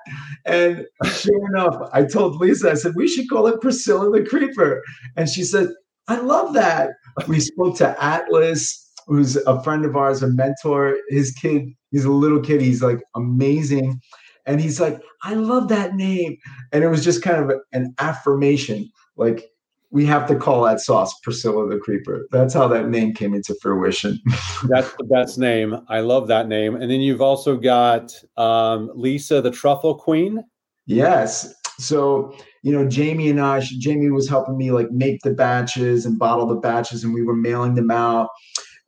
[0.47, 4.81] And sure enough, I told Lisa, I said, we should call it Priscilla the Creeper.
[5.17, 5.69] And she said,
[6.07, 6.91] I love that.
[7.27, 10.97] We spoke to Atlas who's a friend of ours, a mentor.
[11.09, 12.61] His kid, he's a little kid.
[12.61, 14.01] He's like amazing.
[14.47, 16.37] And he's like, I love that name.
[16.73, 18.91] And it was just kind of an affirmation.
[19.17, 19.53] Like,
[19.93, 22.27] we have to call that sauce Priscilla the Creeper.
[22.33, 24.19] That's how that name came into fruition.
[24.65, 25.77] That's the best name.
[25.89, 26.75] I love that name.
[26.75, 30.43] And then you've also got um, Lisa the Truffle Queen.
[30.87, 31.55] Yes.
[31.79, 36.19] So, you know, Jamie and I, Jamie was helping me like make the batches and
[36.19, 38.31] bottle the batches, and we were mailing them out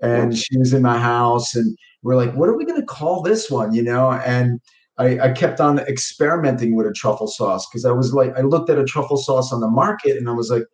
[0.02, 3.22] and she was in my house and we're like what are we going to call
[3.22, 3.74] this one?
[3.74, 4.60] You know and
[4.98, 8.70] I, I kept on experimenting with a truffle sauce because i was like i looked
[8.70, 10.64] at a truffle sauce on the market and i was like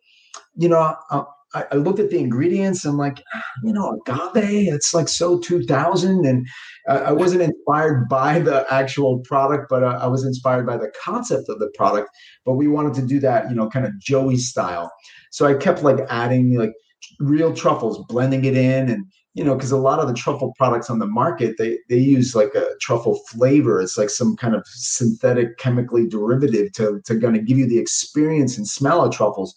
[0.55, 3.99] you know uh, I, I, looked at the ingredients and I'm like ah, you know
[4.07, 6.47] agave it's like so 2000 and
[6.87, 11.59] i wasn't inspired by the actual product but i was inspired by the concept of
[11.59, 12.09] the product
[12.45, 14.91] but we wanted to do that you know kind of joey style.
[15.31, 16.73] So i kept like adding like
[17.19, 20.89] real truffles blending it in and you know, because a lot of the truffle products
[20.89, 23.81] on the market, they they use like a truffle flavor.
[23.81, 27.79] It's like some kind of synthetic chemically derivative to to kind of give you the
[27.79, 29.55] experience and smell of truffles.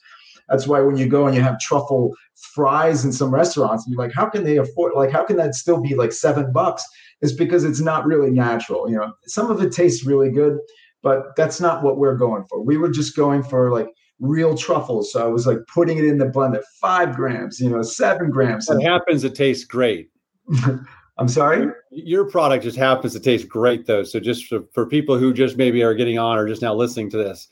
[0.48, 2.14] That's why when you go and you have truffle
[2.54, 4.92] fries in some restaurants, and you're like, how can they afford?
[4.94, 6.84] Like, how can that still be like seven bucks?
[7.20, 8.88] It's because it's not really natural.
[8.88, 10.58] You know, some of it tastes really good,
[11.02, 12.62] but that's not what we're going for.
[12.62, 13.88] We were just going for like
[14.20, 15.12] real truffles.
[15.12, 18.68] So I was like putting it in the blender, five grams, you know, seven grams.
[18.68, 20.10] It happens to taste great.
[21.18, 21.68] I'm sorry?
[21.90, 24.02] Your product just happens to taste great though.
[24.02, 27.10] So just for, for people who just maybe are getting on or just now listening
[27.10, 27.48] to this,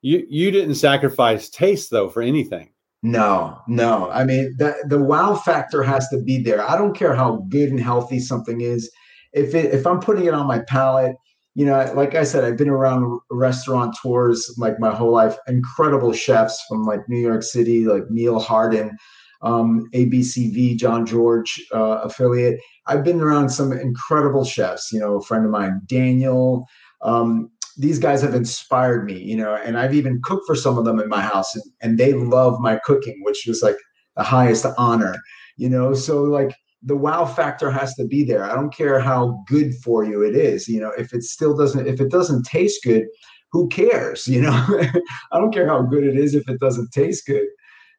[0.00, 2.70] you you didn't sacrifice taste though for anything.
[3.02, 4.10] No, no.
[4.10, 6.68] I mean, the the wow factor has to be there.
[6.68, 8.90] I don't care how good and healthy something is.
[9.34, 11.16] If it if I'm putting it on my palate
[11.54, 15.36] you know, like I said, I've been around restaurateurs like my whole life.
[15.46, 18.96] Incredible chefs from like New York City, like Neal Harden,
[19.42, 22.58] um, ABCV, Jean-Georges uh, affiliate.
[22.86, 24.90] I've been around some incredible chefs.
[24.92, 26.66] You know, a friend of mine, Daniel.
[27.02, 29.18] Um, these guys have inspired me.
[29.18, 31.98] You know, and I've even cooked for some of them in my house, and, and
[31.98, 33.76] they love my cooking, which was like
[34.16, 35.14] the highest honor.
[35.56, 38.44] You know, so like the wow factor has to be there.
[38.44, 40.68] I don't care how good for you it is.
[40.68, 43.06] You know, if it still doesn't, if it doesn't taste good,
[43.52, 44.28] who cares?
[44.28, 44.52] You know,
[45.32, 47.46] I don't care how good it is if it doesn't taste good.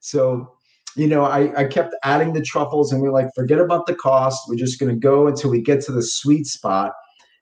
[0.01, 0.51] So,
[0.95, 3.95] you know, I, I kept adding the truffles and we are like, forget about the
[3.95, 4.47] cost.
[4.47, 6.93] We're just going to go until we get to the sweet spot.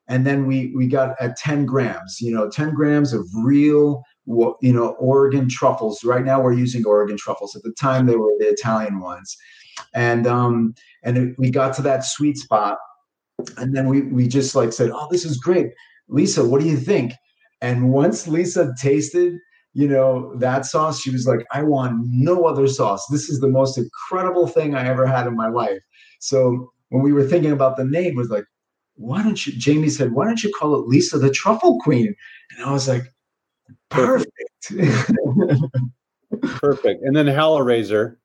[0.07, 4.73] And then we, we got at 10 grams, you know, 10 grams of real, you
[4.73, 6.03] know, Oregon truffles.
[6.03, 7.55] Right now we're using Oregon truffles.
[7.55, 9.35] At the time they were the Italian ones.
[9.93, 12.77] And, um, and we got to that sweet spot.
[13.57, 15.67] And then we, we just like said, oh, this is great.
[16.07, 17.13] Lisa, what do you think?
[17.61, 19.33] And once Lisa tasted
[19.73, 23.05] you know, that sauce, she was like, I want no other sauce.
[23.07, 25.81] This is the most incredible thing I ever had in my life.
[26.19, 28.45] So when we were thinking about the name, was like,
[28.95, 32.13] why don't you, Jamie said, why don't you call it Lisa the Truffle Queen?
[32.51, 33.03] And I was like,
[33.89, 34.29] perfect.
[36.59, 37.03] perfect.
[37.03, 38.17] And then Hellraiser.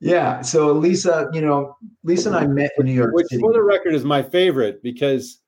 [0.00, 0.42] Yeah.
[0.42, 3.40] So Lisa, you know, Lisa and I met in New York Which, City.
[3.40, 5.40] for the record, is my favorite because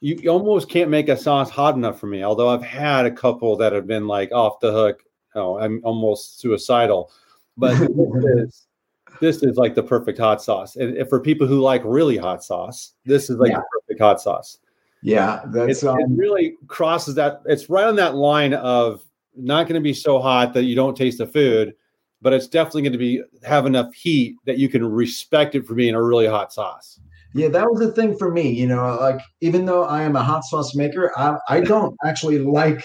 [0.00, 2.22] you, you almost can't make a sauce hot enough for me.
[2.22, 5.02] Although I've had a couple that have been like off the hook.
[5.34, 7.10] Oh, I'm almost suicidal.
[7.56, 8.66] But this, is,
[9.20, 10.76] this is like the perfect hot sauce.
[10.76, 13.58] And for people who like really hot sauce, this is like yeah.
[13.58, 14.58] the perfect hot sauce.
[15.02, 17.40] Yeah, that's um, it really crosses that.
[17.46, 19.02] It's right on that line of
[19.34, 21.74] not going to be so hot that you don't taste the food,
[22.22, 25.74] but it's definitely going to be have enough heat that you can respect it for
[25.74, 27.00] being a really hot sauce.
[27.34, 28.50] Yeah, that was the thing for me.
[28.50, 32.40] You know, like even though I am a hot sauce maker, I, I don't actually
[32.40, 32.82] like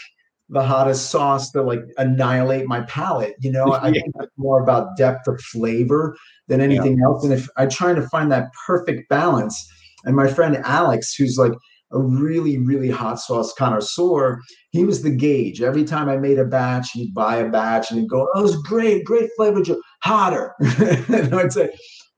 [0.50, 3.36] the hottest sauce to like annihilate my palate.
[3.40, 6.16] You know, I think it's more about depth of flavor
[6.48, 7.06] than anything yeah.
[7.06, 7.24] else.
[7.24, 9.72] And if I'm trying to find that perfect balance,
[10.06, 11.54] and my friend Alex, who's like
[11.92, 14.40] a really, really hot sauce connoisseur,
[14.72, 15.62] he was the gauge.
[15.62, 18.44] Every time I made a batch, he'd buy a batch and he'd go, Oh, it
[18.44, 19.62] was great, great flavor,
[20.02, 20.54] hotter.
[20.60, 21.70] and I'd say,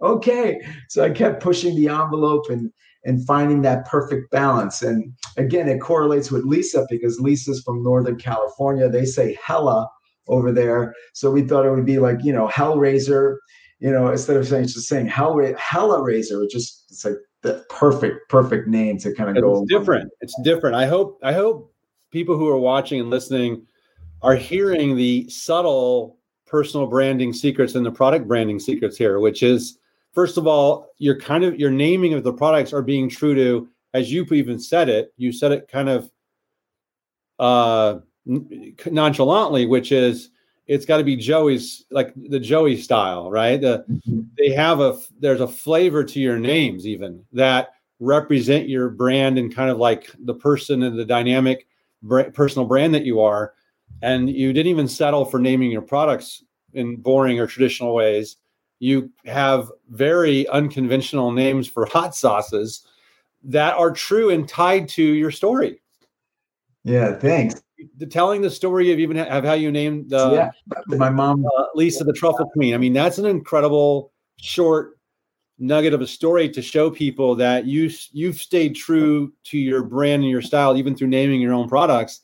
[0.02, 0.60] okay.
[0.90, 2.72] So I kept pushing the envelope and
[3.06, 4.82] and finding that perfect balance.
[4.82, 8.90] And again, it correlates with Lisa because Lisa's from Northern California.
[8.90, 9.88] They say hella
[10.28, 10.94] over there.
[11.14, 13.38] So we thought it would be like, you know, Hellraiser,
[13.80, 17.14] you know, instead of saying just saying Hell Hella Raiser, it just it's like
[17.48, 19.64] the perfect, perfect name to kind of go.
[19.64, 20.12] It's different.
[20.22, 20.76] It's different.
[20.76, 21.74] I hope I hope
[22.12, 23.66] people who are watching and listening
[24.22, 29.80] are hearing the subtle personal branding secrets and the product branding secrets here, which is
[30.14, 33.70] first of all, your kind of your naming of the products are being true to,
[33.94, 36.12] as you even said it, you said it kind of
[37.40, 40.32] uh, nonchalantly, which is
[40.68, 43.60] it's got to be Joey's like the Joey style, right?
[43.60, 44.22] The, mm-hmm.
[44.38, 49.54] They have a there's a flavor to your names even that represent your brand and
[49.54, 51.68] kind of like the person and the dynamic
[52.04, 53.54] br- personal brand that you are.
[54.02, 58.38] And you didn't even settle for naming your products in boring or traditional ways
[58.80, 62.86] you have very unconventional names for hot sauces
[63.44, 65.82] that are true and tied to your story.
[66.84, 67.62] Yeah, thanks.
[67.98, 70.50] The, telling the story of even of how you named uh, yeah,
[70.98, 72.74] my mom uh, Lisa the Truffle Queen.
[72.74, 74.98] I mean, that's an incredible short
[75.60, 80.24] nugget of a story to show people that you you've stayed true to your brand
[80.24, 82.22] and your style even through naming your own products.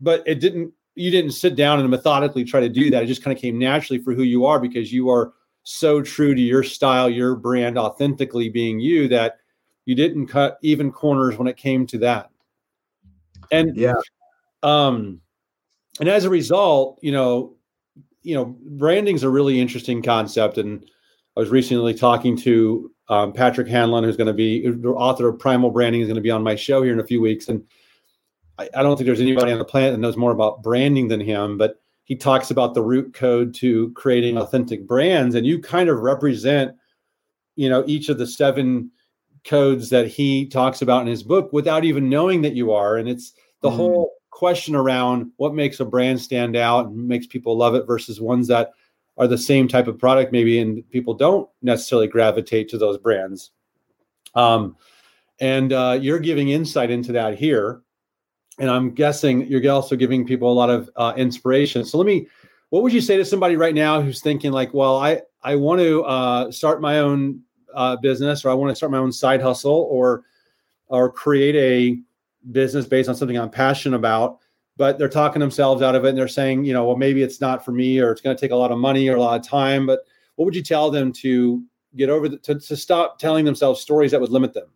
[0.00, 3.02] But it didn't you didn't sit down and methodically try to do that.
[3.02, 5.32] It just kind of came naturally for who you are because you are
[5.62, 9.38] so true to your style, your brand, authentically being you that
[9.84, 12.30] you didn't cut even corners when it came to that.
[13.50, 13.94] And yeah,
[14.62, 15.20] um,
[15.98, 17.56] and as a result, you know,
[18.22, 20.58] you know, branding's a really interesting concept.
[20.58, 20.84] And
[21.36, 25.38] I was recently talking to um, Patrick Hanlon, who's going to be the author of
[25.38, 27.48] Primal Branding, is going to be on my show here in a few weeks.
[27.48, 27.64] And
[28.58, 31.20] I, I don't think there's anybody on the planet that knows more about branding than
[31.20, 31.56] him.
[31.56, 36.00] But he talks about the root code to creating authentic brands and you kind of
[36.00, 36.74] represent
[37.54, 38.90] you know each of the seven
[39.44, 43.08] codes that he talks about in his book without even knowing that you are and
[43.08, 43.76] it's the mm.
[43.76, 48.22] whole question around what makes a brand stand out and makes people love it versus
[48.22, 48.70] ones that
[49.18, 53.50] are the same type of product maybe and people don't necessarily gravitate to those brands
[54.34, 54.74] um,
[55.40, 57.82] and uh, you're giving insight into that here
[58.58, 61.84] and I'm guessing you're also giving people a lot of uh, inspiration.
[61.84, 62.28] So let me,
[62.70, 65.80] what would you say to somebody right now who's thinking like, well, I I want
[65.80, 67.40] to uh, start my own
[67.74, 70.22] uh, business, or I want to start my own side hustle, or
[70.88, 71.98] or create a
[72.50, 74.38] business based on something I'm passionate about,
[74.76, 77.40] but they're talking themselves out of it, and they're saying, you know, well, maybe it's
[77.40, 79.38] not for me, or it's going to take a lot of money or a lot
[79.38, 79.86] of time.
[79.86, 80.00] But
[80.36, 81.62] what would you tell them to
[81.96, 84.68] get over the, to to stop telling themselves stories that would limit them?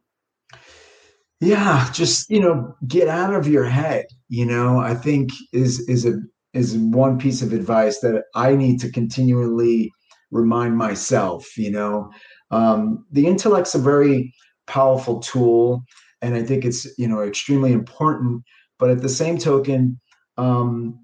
[1.41, 6.07] yeah just you know get out of your head you know i think is is
[6.07, 6.15] a
[6.53, 9.93] is one piece of advice that i need to continually
[10.31, 12.11] remind myself you know
[12.51, 14.33] um, the intellect's a very
[14.67, 15.83] powerful tool
[16.25, 18.43] and i think it's you know extremely important
[18.79, 20.01] but at the same token
[20.37, 20.99] um,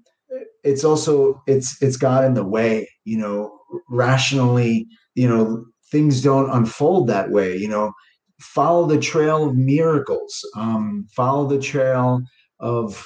[0.63, 6.49] it's also it's it's got in the way you know rationally, you know, things don't
[6.49, 7.55] unfold that way.
[7.55, 7.91] You know,
[8.39, 10.39] follow the trail of miracles.
[10.55, 12.21] Um, follow the trail
[12.59, 13.05] of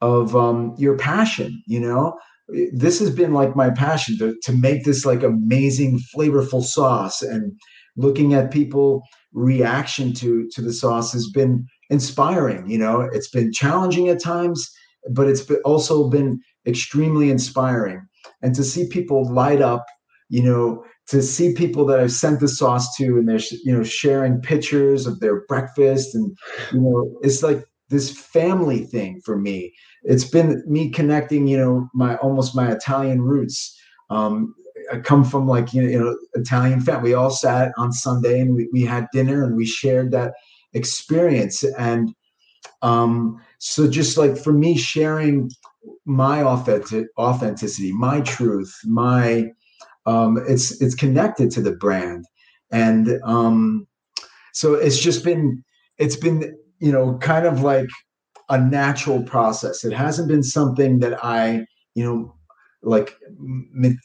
[0.00, 1.62] of um, your passion.
[1.66, 2.18] You know,
[2.72, 7.22] this has been like my passion to to make this like amazing, flavorful sauce.
[7.22, 7.52] And
[7.96, 12.68] looking at people reaction to to the sauce has been inspiring.
[12.68, 14.68] You know, it's been challenging at times,
[15.10, 18.06] but it's also been extremely inspiring.
[18.42, 19.84] And to see people light up,
[20.28, 23.84] you know, to see people that I've sent the sauce to and they're you know
[23.84, 26.36] sharing pictures of their breakfast and
[26.72, 29.72] you know it's like this family thing for me.
[30.02, 33.78] It's been me connecting, you know, my almost my Italian roots.
[34.10, 34.54] Um,
[34.92, 37.10] I come from like you know, Italian family.
[37.10, 40.32] We all sat on Sunday and we, we had dinner and we shared that
[40.72, 41.64] experience.
[41.78, 42.14] And
[42.82, 45.50] um, so just like for me, sharing
[46.04, 49.50] my authentic authenticity, my truth, my
[50.06, 52.24] um, it's it's connected to the brand,
[52.70, 53.86] and um,
[54.52, 55.64] so it's just been
[55.98, 57.88] it's been you know kind of like
[58.48, 59.84] a natural process.
[59.84, 62.34] It hasn't been something that I you know
[62.82, 63.16] like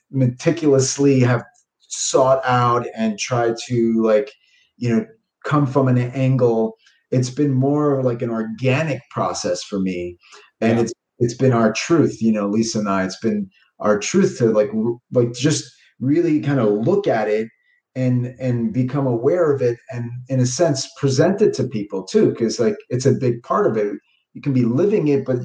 [0.10, 1.44] meticulously have
[1.80, 4.32] sought out and tried to like
[4.78, 5.06] you know
[5.44, 6.78] come from an angle.
[7.12, 10.18] It's been more like an organic process for me.
[10.62, 10.84] And yeah.
[10.84, 13.04] it's it's been our truth you know lisa and i.
[13.04, 13.50] It's been
[13.80, 14.70] our truth to like
[15.12, 17.48] like just really kind of look at it
[17.96, 22.30] and and become aware of it and in a sense present it to people too
[22.30, 23.94] because like it's a big part of it.
[24.34, 25.40] You can be living it but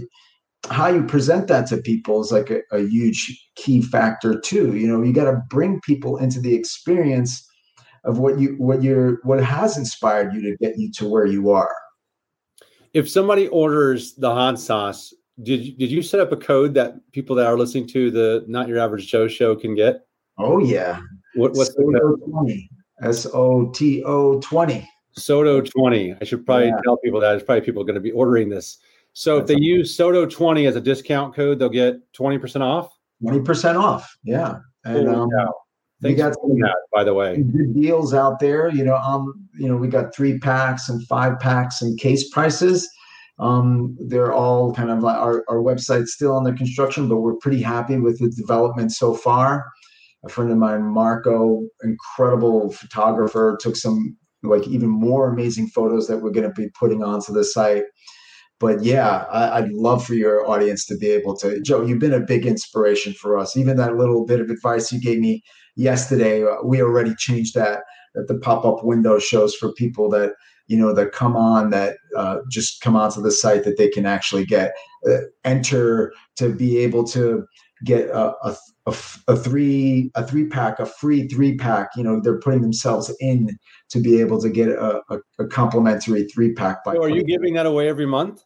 [0.71, 4.87] how you present that to people is like a, a huge key factor too you
[4.87, 7.49] know you got to bring people into the experience
[8.05, 11.51] of what you what you're what has inspired you to get you to where you
[11.51, 11.75] are
[12.95, 16.95] if somebody orders the hot sauce did you, did you set up a code that
[17.13, 20.07] people that are listening to the not your average joe show can get
[20.39, 21.01] Oh yeah.
[21.35, 22.71] What, what's Soto the 20?
[23.03, 24.89] S O T O 20.
[25.13, 26.15] Soto 20.
[26.21, 26.81] I should probably yeah.
[26.85, 27.31] tell people that.
[27.31, 28.79] There's probably people going to be ordering this.
[29.19, 32.91] So if they use Soto 20 as a discount code, they'll get 20% off?
[33.25, 34.15] 20% off.
[34.25, 34.59] Yeah.
[34.85, 35.31] And um,
[36.03, 37.37] we got some that, by the way.
[37.37, 38.69] Good deals out there.
[38.69, 42.87] You know, um, you know, we got three packs and five packs and case prices.
[43.39, 47.63] Um, they're all kind of like our, our website's still under construction, but we're pretty
[47.63, 49.65] happy with the development so far
[50.27, 56.19] a friend of mine, Marco, incredible photographer, took some like even more amazing photos that
[56.19, 57.85] we're going to be putting onto the site.
[58.59, 61.61] But yeah, I, would love for your audience to be able to.
[61.61, 63.55] Joe, you've been a big inspiration for us.
[63.55, 65.43] Even that little bit of advice you gave me
[65.77, 67.81] yesterday, uh, we already changed that.
[68.15, 70.33] That the pop up window shows for people that
[70.69, 74.07] you know that come on that uh, just come onto the site that they can
[74.07, 74.73] actually get
[75.09, 77.45] uh, enter to be able to
[77.85, 78.97] get a, a, a,
[79.29, 83.51] a, three a three pack a free three pack you know they're putting themselves in
[83.91, 87.23] to be able to get a, a, a complimentary three pack by so are you
[87.23, 88.43] giving that away every month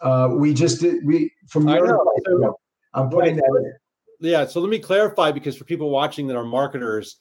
[0.00, 1.86] uh, we just did we from your
[2.26, 2.58] so,
[2.94, 3.44] i'm putting right.
[3.52, 3.72] that
[4.20, 4.28] in.
[4.30, 7.20] yeah so let me clarify because for people watching that are marketers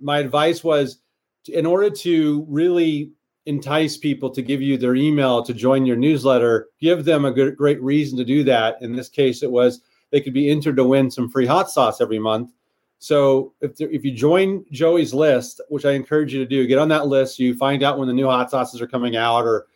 [0.00, 1.00] my advice was
[1.48, 3.12] in order to really
[3.46, 7.56] entice people to give you their email to join your newsletter give them a good,
[7.56, 10.84] great reason to do that in this case it was they could be entered to
[10.84, 12.50] win some free hot sauce every month.
[12.98, 16.88] So if if you join Joey's list, which I encourage you to do, get on
[16.88, 17.38] that list.
[17.38, 19.66] You find out when the new hot sauces are coming out, or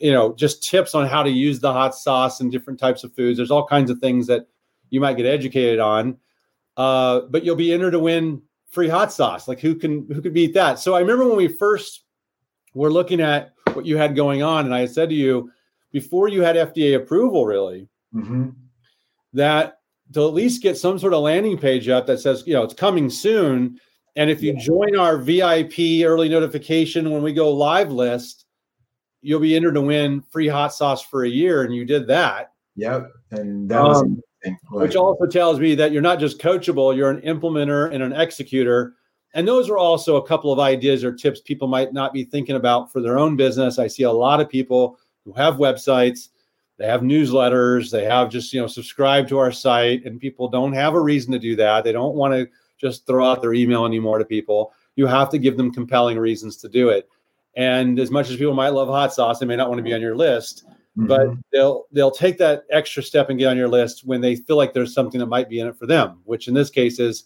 [0.00, 3.14] you know, just tips on how to use the hot sauce and different types of
[3.14, 3.36] foods.
[3.36, 4.46] There's all kinds of things that
[4.90, 6.18] you might get educated on.
[6.76, 9.48] Uh, but you'll be entered to win free hot sauce.
[9.48, 10.78] Like who can who could beat that?
[10.78, 12.02] So I remember when we first
[12.74, 15.50] were looking at what you had going on, and I said to you
[15.92, 17.88] before you had FDA approval, really.
[18.14, 18.50] Mm-hmm
[19.36, 19.78] that
[20.12, 22.74] to at least get some sort of landing page up that says, you know, it's
[22.74, 23.78] coming soon.
[24.16, 24.60] And if you yeah.
[24.60, 28.45] join our VIP early notification when we go live list,
[29.22, 31.64] you'll be entered to win free hot sauce for a year.
[31.64, 32.52] And you did that.
[32.76, 33.10] Yep.
[33.32, 34.22] And that was um,
[34.70, 38.94] which also tells me that you're not just coachable, you're an implementer and an executor.
[39.34, 42.56] And those are also a couple of ideas or tips people might not be thinking
[42.56, 43.78] about for their own business.
[43.78, 46.28] I see a lot of people who have websites
[46.78, 50.72] they have newsletters they have just you know subscribe to our site and people don't
[50.72, 52.48] have a reason to do that they don't want to
[52.78, 56.56] just throw out their email anymore to people you have to give them compelling reasons
[56.56, 57.08] to do it
[57.56, 59.94] and as much as people might love hot sauce they may not want to be
[59.94, 61.06] on your list mm-hmm.
[61.06, 64.56] but they'll they'll take that extra step and get on your list when they feel
[64.56, 67.24] like there's something that might be in it for them which in this case is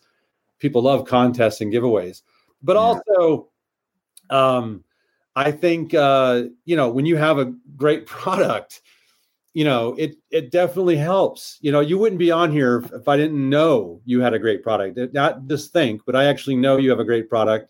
[0.58, 2.22] people love contests and giveaways
[2.62, 2.80] but yeah.
[2.80, 3.48] also
[4.30, 4.84] um,
[5.36, 8.82] i think uh, you know when you have a great product
[9.52, 11.58] you know, it it definitely helps.
[11.60, 14.38] You know, you wouldn't be on here if, if I didn't know you had a
[14.38, 14.98] great product.
[15.12, 17.69] Not just think, but I actually know you have a great product.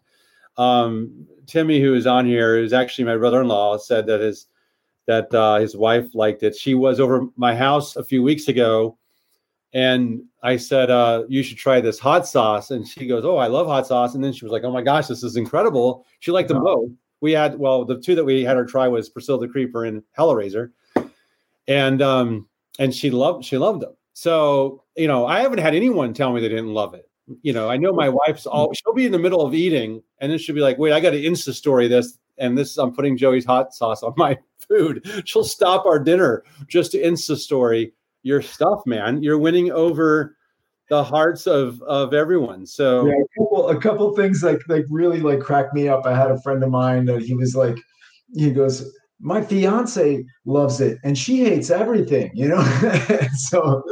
[0.60, 4.46] Um, Timmy, who is on here, is actually my brother-in-law, said that his
[5.06, 6.54] that uh, his wife liked it.
[6.54, 8.96] She was over my house a few weeks ago,
[9.72, 13.46] and I said, uh, "You should try this hot sauce." And she goes, "Oh, I
[13.46, 16.30] love hot sauce." And then she was like, "Oh my gosh, this is incredible." She
[16.30, 16.90] liked them both.
[17.20, 20.02] We had well, the two that we had her try was Priscilla the Creeper and
[20.16, 20.70] Hellraiser
[21.68, 22.48] and um
[22.78, 23.94] and she loved she loved them.
[24.12, 27.08] So you know, I haven't had anyone tell me they didn't love it.
[27.42, 28.72] You know, I know my wife's all mm-hmm.
[28.74, 31.10] she'll be in the middle of eating, and then she'll be like, "Wait, I got
[31.10, 35.22] to Insta story this." And this, I'm putting Joey's hot sauce on my food.
[35.26, 39.22] She'll stop our dinner just to Insta story your stuff, man.
[39.22, 40.36] You're winning over
[40.88, 42.66] the hearts of of everyone.
[42.66, 46.06] So yeah, a couple, a couple things like like really like cracked me up.
[46.06, 47.76] I had a friend of mine that he was like,
[48.34, 48.90] he goes,
[49.20, 52.62] my fiance loves it and she hates everything you know?
[53.36, 53.82] So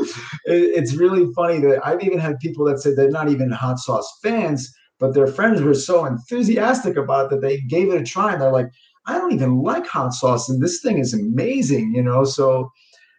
[0.47, 3.79] it, it's really funny that i've even had people that say they're not even hot
[3.79, 8.05] sauce fans but their friends were so enthusiastic about it that they gave it a
[8.05, 8.71] try and they're like
[9.07, 12.25] i don't even like hot sauce and this thing is amazing you know?
[12.25, 12.71] So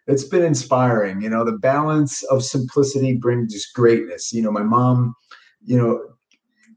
[0.06, 1.44] it's been inspiring you know?
[1.44, 4.50] The balance of simplicity brings greatness you know?
[4.50, 5.14] My mom
[5.64, 6.00] you know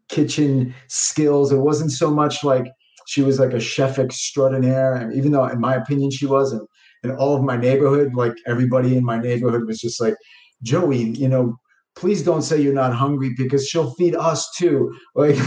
[0.10, 2.68] kitchen skills it wasn't so much like
[3.08, 4.94] she was like a chef extraordinaire.
[4.96, 6.68] And even though, in my opinion, she was, and
[7.04, 10.16] in all of my neighborhood, like everybody in my neighborhood was just like,
[10.62, 11.58] Joey, you know,
[11.96, 14.94] please don't say you're not hungry because she'll feed us too.
[15.16, 15.38] Like,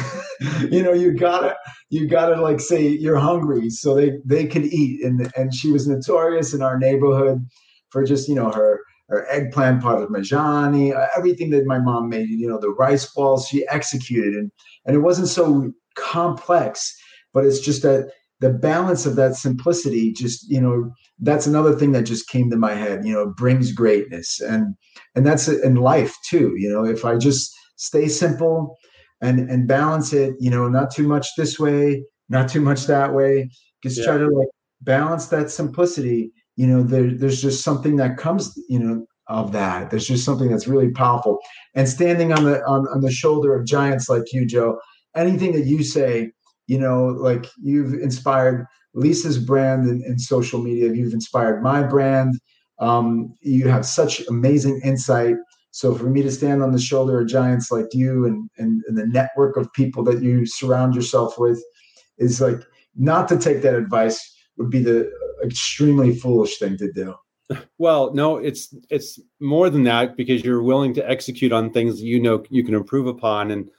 [0.71, 1.57] you know, you gotta,
[1.91, 5.03] you gotta like say you're hungry so they they can eat.
[5.03, 7.45] And and she was notorious in our neighborhood
[7.91, 12.29] for just you know her her eggplant parmigiani, uh, everything that my mom made.
[12.29, 14.51] You know, the rice balls she executed, and
[14.85, 16.97] and it wasn't so complex
[17.37, 18.11] but it's just that
[18.41, 22.57] the balance of that simplicity just you know that's another thing that just came to
[22.57, 24.41] my head you know brings greatness.
[24.41, 24.75] And
[25.15, 28.79] and that's in life too you know if i just stay simple
[29.21, 33.13] and and balance it you know not too much this way not too much that
[33.13, 33.51] way
[33.83, 34.07] just yeah.
[34.07, 34.49] try to like
[34.81, 39.91] balance that simplicity you know there, there's just something that comes you know of that.
[39.91, 41.41] There's just something that's really powerful.
[41.75, 44.79] And standing on the on, on the shoulder of giants like you joe
[45.17, 46.31] anything that you say
[46.67, 50.93] you know like you've inspired lisa's brand in social media.
[50.93, 52.41] You've inspired my brand.
[52.81, 55.37] Um, you have such amazing insight.
[55.71, 58.97] So for me to stand on the shoulder of giants like you and, and, and
[58.97, 61.63] the network of people that you surround yourself with
[62.19, 62.61] is like
[62.97, 65.11] not to take that advice would be the
[65.45, 67.15] extremely foolish thing to do.
[67.79, 72.07] Well no it's it's more than that because you're willing to execute on things that
[72.07, 73.51] you know you can improve upon.
[73.51, 73.71] And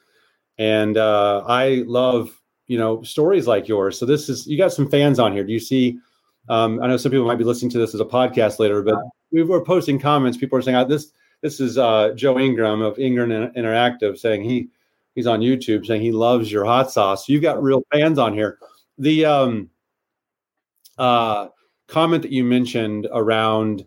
[0.59, 2.36] and uh, i love
[2.67, 3.97] you know stories like yours.
[3.97, 5.43] So this is you got some fans on here.
[5.43, 5.99] Do you see?
[6.49, 8.95] Um, I know some people might be listening to this as a podcast later, but
[9.31, 10.37] we were posting comments.
[10.37, 11.11] People are saying, oh, "This
[11.41, 14.69] this is uh, Joe Ingram of Ingram Interactive saying he
[15.15, 17.27] he's on YouTube saying he loves your hot sauce.
[17.27, 18.59] You've got real fans on here.
[18.97, 19.69] The um,
[20.97, 21.47] uh,
[21.87, 23.85] comment that you mentioned around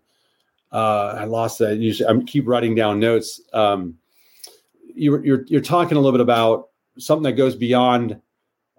[0.73, 1.79] uh, I lost that.
[1.79, 3.41] You I keep writing down notes.
[3.53, 3.97] Um,
[4.95, 6.69] you're, you're you're talking a little bit about
[6.99, 8.21] something that goes beyond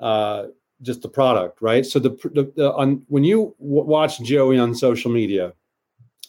[0.01, 0.47] uh,
[0.81, 1.85] just the product, right?
[1.85, 5.53] So the, the, the on when you w- watch Joey on social media,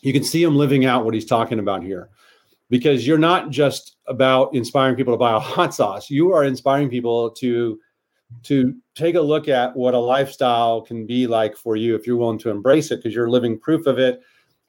[0.02, 2.10] you can see him living out what he's talking about here,
[2.68, 6.10] because you're not just about inspiring people to buy a hot sauce.
[6.10, 7.78] You are inspiring people to
[8.44, 12.16] to take a look at what a lifestyle can be like for you if you're
[12.16, 14.20] willing to embrace it, because you're living proof of it.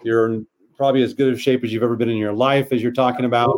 [0.03, 2.81] You're in probably as good of shape as you've ever been in your life, as
[2.81, 3.57] you're talking about.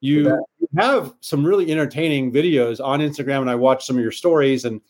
[0.00, 0.44] You
[0.76, 4.80] have some really entertaining videos on Instagram, and I watch some of your stories, and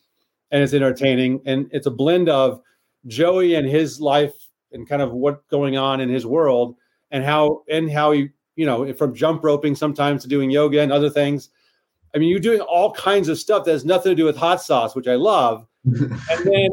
[0.50, 2.60] and it's entertaining, and it's a blend of
[3.06, 4.34] Joey and his life
[4.72, 6.76] and kind of what's going on in his world,
[7.10, 10.92] and how and how he you know from jump roping sometimes to doing yoga and
[10.92, 11.50] other things.
[12.14, 14.62] I mean, you're doing all kinds of stuff that has nothing to do with hot
[14.62, 16.70] sauce, which I love, and then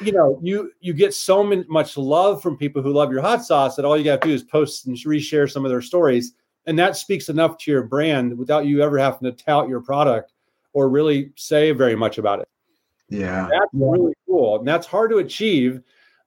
[0.00, 3.76] you know you you get so much love from people who love your hot sauce
[3.76, 6.32] that all you got to do is post and reshare some of their stories
[6.66, 10.32] and that speaks enough to your brand without you ever having to tout your product
[10.72, 12.48] or really say very much about it.
[13.08, 15.80] Yeah, that's really cool, and that's hard to achieve.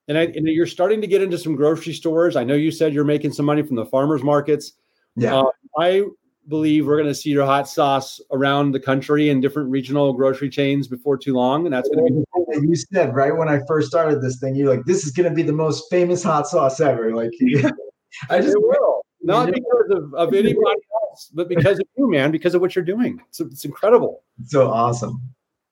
[0.10, 2.36] And, I, and you're starting to get into some grocery stores.
[2.36, 4.74] I know you said you're making some money from the farmers markets.
[5.16, 6.04] Yeah, uh, I
[6.50, 10.50] believe we're going to see your hot sauce around the country in different regional grocery
[10.50, 12.68] chains before too long, and that's going to be.
[12.68, 15.34] You said right when I first started this thing, you're like, "This is going to
[15.34, 17.32] be the most famous hot sauce ever." Like,
[18.30, 22.54] I just will not because of, of anybody else, but because of you, man, because
[22.56, 23.22] of what you're doing.
[23.30, 24.24] It's, it's incredible.
[24.46, 25.22] So awesome.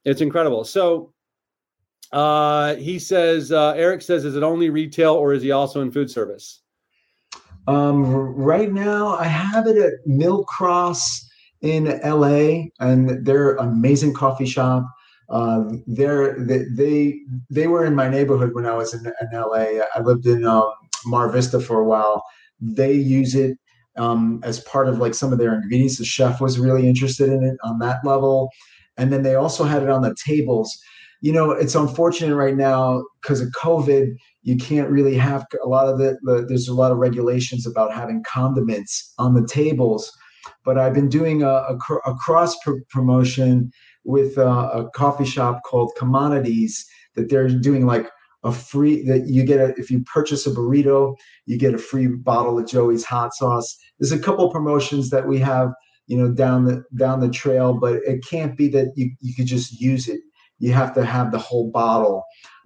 [0.06, 0.64] It's incredible.
[0.64, 1.14] So
[2.12, 5.92] Uh, he says, uh, Eric says, is it only retail or is he also in
[5.92, 6.62] food service?
[7.68, 8.04] Um,
[8.36, 11.22] right now, I have it at Millcross
[11.62, 14.84] in LA, and they're an amazing coffee shop.
[15.30, 19.80] Uh, they're, they, they they were in my neighborhood when I was in, in LA.
[19.96, 20.74] I lived in um,
[21.06, 22.26] Mar Vista for a while.
[22.62, 23.58] They use it
[23.98, 25.98] um, as part of like some of their ingredients.
[25.98, 28.50] The chef was really interested in it on that level,
[28.98, 30.78] and then they also had it on the tables.
[31.22, 34.16] You know, it's unfortunate right now because of COVID.
[34.44, 37.94] You can't really have a lot of the, the there's a lot of regulations about
[37.94, 40.12] having condiments on the tables
[40.64, 43.72] but I've been doing a, a, a cross pr- promotion
[44.04, 46.86] with a, a, coffee shop called Commodities
[47.16, 48.10] that they're doing like
[48.44, 51.16] a free that you get a, if you purchase a burrito,
[51.46, 53.78] you get a free bottle of Joey's hot sauce.
[54.00, 55.72] There's a couple promotions that we have,
[56.08, 59.48] you know, down the down the trail, but it can't be that you, you could
[59.48, 60.22] just use it.
[60.60, 62.24] You have to have the whole bottle.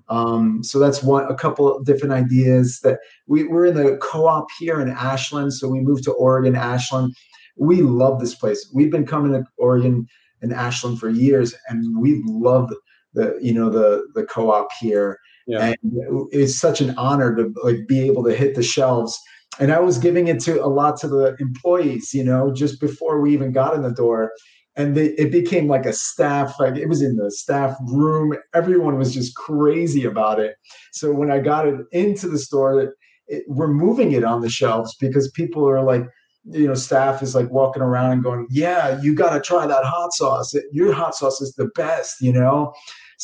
[0.07, 4.45] Um, so that's one a couple of different ideas that we, we're in the co-op
[4.59, 5.53] here in Ashland.
[5.53, 7.15] So we moved to Oregon, Ashland,
[7.55, 8.69] we love this place.
[8.73, 10.07] We've been coming to Oregon
[10.41, 12.73] and Ashland for years, and we love
[13.13, 15.19] the you know the the co-op here.
[15.47, 15.73] Yeah.
[15.83, 19.19] And it's such an honor to like be able to hit the shelves.
[19.59, 23.21] And I was giving it to a lot to the employees, you know, just before
[23.21, 24.31] we even got in the door.
[24.75, 28.35] And they, it became like a staff, like it was in the staff room.
[28.53, 30.55] Everyone was just crazy about it.
[30.91, 32.93] So when I got it into the store,
[33.27, 36.05] it, we're moving it on the shelves because people are like,
[36.47, 39.83] you know staff is like walking around and going yeah you got to try that
[39.83, 42.71] hot sauce your hot sauce is the best you know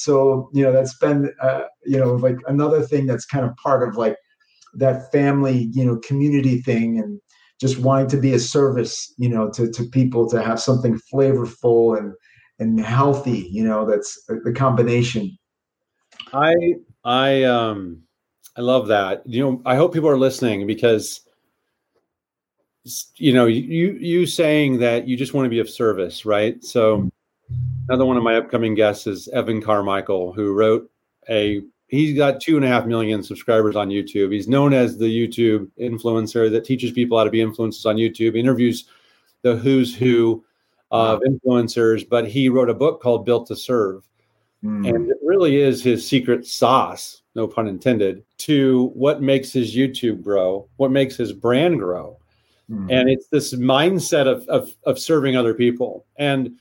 [0.03, 3.87] so you know that's been uh, you know like another thing that's kind of part
[3.87, 4.15] of like
[4.73, 7.19] that family you know community thing and
[7.59, 11.97] just wanting to be a service you know to, to people to have something flavorful
[11.97, 12.13] and
[12.59, 15.37] and healthy you know that's the combination.
[16.33, 16.55] I
[17.03, 18.01] i um
[18.57, 19.23] i love that.
[19.25, 21.21] You know i hope people are listening because
[23.17, 26.63] you know you you saying that you just want to be of service right?
[26.63, 27.10] So
[27.91, 30.89] another one of my upcoming guests is evan carmichael who wrote
[31.29, 35.05] a he's got two and a half million subscribers on youtube he's known as the
[35.05, 38.85] youtube influencer that teaches people how to be influencers on youtube He interviews
[39.41, 40.41] the who's who
[40.91, 44.07] of influencers but he wrote a book called built to serve
[44.63, 44.87] mm.
[44.87, 50.23] and it really is his secret sauce no pun intended to what makes his youtube
[50.23, 52.17] grow what makes his brand grow
[52.69, 52.89] Mm-hmm.
[52.89, 56.05] And it's this mindset of, of, of serving other people.
[56.15, 56.57] And,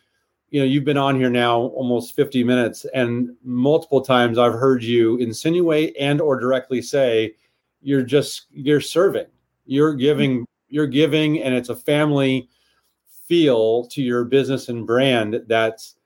[0.50, 4.82] you know, you've been on here now almost 50 minutes and multiple times I've heard
[4.82, 7.34] you insinuate and or directly say,
[7.82, 9.26] you're just, you're serving,
[9.64, 12.48] you're giving, you're giving, and it's a family
[13.26, 15.96] feel to your business and brand that's,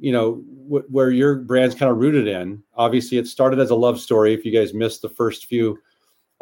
[0.00, 3.74] you know w- where your brand's kind of rooted in obviously it started as a
[3.74, 5.78] love story if you guys missed the first few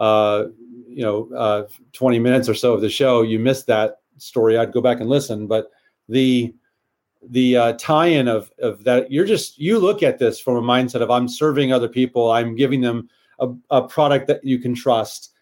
[0.00, 0.46] uh,
[0.88, 4.58] you know, uh, 20 minutes or so of the show, you missed that story.
[4.58, 5.46] I'd go back and listen.
[5.46, 5.70] But
[6.08, 6.52] the
[7.28, 11.02] the uh, tie-in of of that, you're just you look at this from a mindset
[11.02, 12.30] of I'm serving other people.
[12.30, 13.08] I'm giving them
[13.38, 15.32] a, a product that you can trust,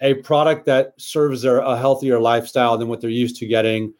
[0.00, 3.94] a product that serves their a healthier lifestyle than what they're used to getting.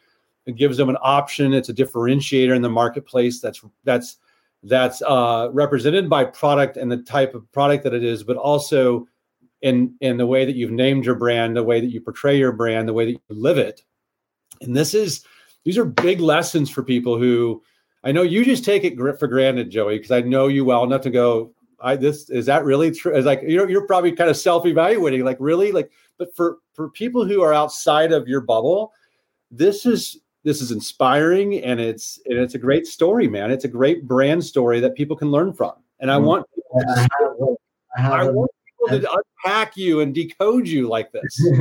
[0.47, 1.53] It gives them an option.
[1.53, 3.41] It's a differentiator in the marketplace.
[3.41, 4.17] That's that's
[4.65, 9.07] that's uh, represented by product and the type of product that it is, but also
[9.63, 12.53] in in the way that you've named your brand, the way that you portray your
[12.53, 13.83] brand, the way that you live it.
[14.61, 15.25] And this is
[15.69, 17.63] these are big lessons for people who
[18.03, 21.03] I know you just take it for granted, Joey, because I know you well enough
[21.03, 21.53] to go.
[21.79, 23.15] I this is that really true?
[23.15, 25.91] Is like you're you're probably kind of self evaluating, like really, like.
[26.17, 28.95] But for for people who are outside of your bubble,
[29.51, 33.51] this is this is inspiring and it's and it's a great story, man.
[33.51, 35.75] It's a great brand story that people can learn from.
[36.01, 36.25] And I mm-hmm.
[36.25, 37.09] want I have,
[37.95, 38.51] I, have I want
[38.89, 41.53] to unpack you and decode you like this.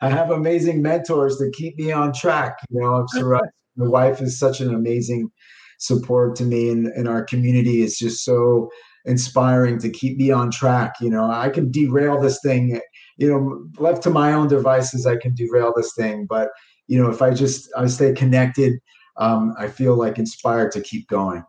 [0.00, 2.58] I have amazing mentors to keep me on track.
[2.70, 3.50] You know, I'm surrounded.
[3.76, 5.30] My wife is such an amazing
[5.78, 8.70] support to me, and, and our community is just so
[9.04, 10.94] inspiring to keep me on track.
[11.00, 12.80] You know, I can derail this thing.
[13.16, 16.26] You know, left to my own devices, I can derail this thing.
[16.28, 16.48] But
[16.88, 18.80] you know, if I just I stay connected,
[19.16, 21.44] um, I feel like inspired to keep going.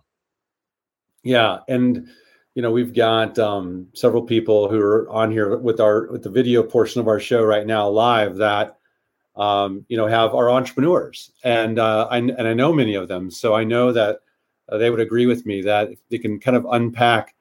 [1.24, 2.08] Yeah, and
[2.56, 6.30] you know we've got um, several people who are on here with our with the
[6.30, 8.80] video portion of our show right now live that
[9.40, 11.32] um, you know have our entrepreneurs.
[11.44, 13.32] And uh, I, and I know many of them.
[13.32, 14.20] So I know that
[14.68, 17.34] uh, they would agree with me that they can kind of unpack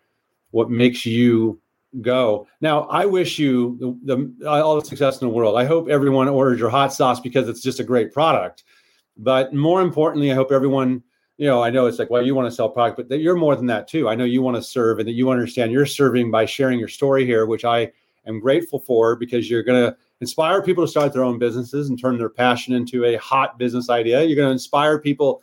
[0.52, 1.60] what makes you
[2.00, 2.46] go.
[2.60, 5.58] Now I wish you the, the all the success in the world.
[5.58, 8.64] I hope everyone orders your hot sauce because it's just a great product.
[9.16, 11.02] But more importantly I hope everyone
[11.38, 13.36] you know, I know it's like, well, you want to sell product, but that you're
[13.36, 14.08] more than that too.
[14.08, 16.88] I know you want to serve and that you understand you're serving by sharing your
[16.88, 17.92] story here, which I
[18.26, 21.98] am grateful for because you're going to inspire people to start their own businesses and
[21.98, 24.24] turn their passion into a hot business idea.
[24.24, 25.42] You're going to inspire people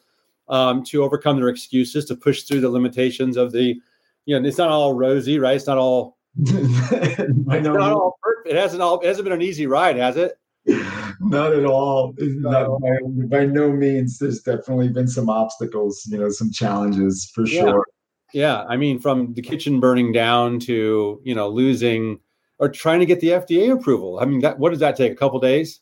[0.49, 3.79] um, to overcome their excuses, to push through the limitations of the,
[4.25, 5.55] you know, it's not all rosy, right?
[5.55, 6.17] It's not all,
[6.49, 7.73] I know.
[7.73, 8.19] Not all.
[8.45, 10.37] It hasn't all, it hasn't been an easy ride, has it?
[11.21, 12.13] not at all.
[12.17, 12.97] Not by,
[13.27, 14.19] by, no means.
[14.19, 17.61] There's definitely been some obstacles, you know, some challenges for yeah.
[17.61, 17.85] sure.
[18.33, 22.19] Yeah, I mean, from the kitchen burning down to you know losing
[22.59, 24.19] or trying to get the FDA approval.
[24.19, 25.11] I mean, that what does that take?
[25.11, 25.79] A couple days?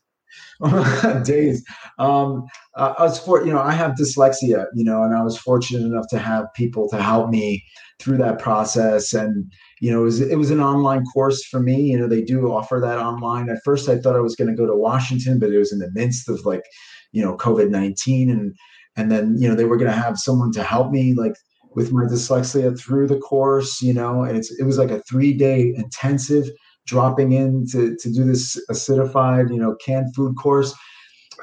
[1.24, 1.64] days.
[2.00, 5.38] Um, uh, I was for you know I have dyslexia, you know, and I was
[5.38, 7.64] fortunate enough to have people to help me
[8.00, 9.14] through that process.
[9.14, 11.82] And you know, it was it was an online course for me.
[11.82, 13.50] You know, they do offer that online.
[13.50, 15.80] At first, I thought I was going to go to Washington, but it was in
[15.80, 16.64] the midst of like,
[17.12, 18.56] you know, COVID nineteen, and
[18.96, 21.36] and then you know they were going to have someone to help me like
[21.76, 23.82] with my dyslexia through the course.
[23.82, 26.50] You know, and it's it was like a three day intensive
[26.86, 30.74] dropping in to, to do this acidified, you know, canned food course.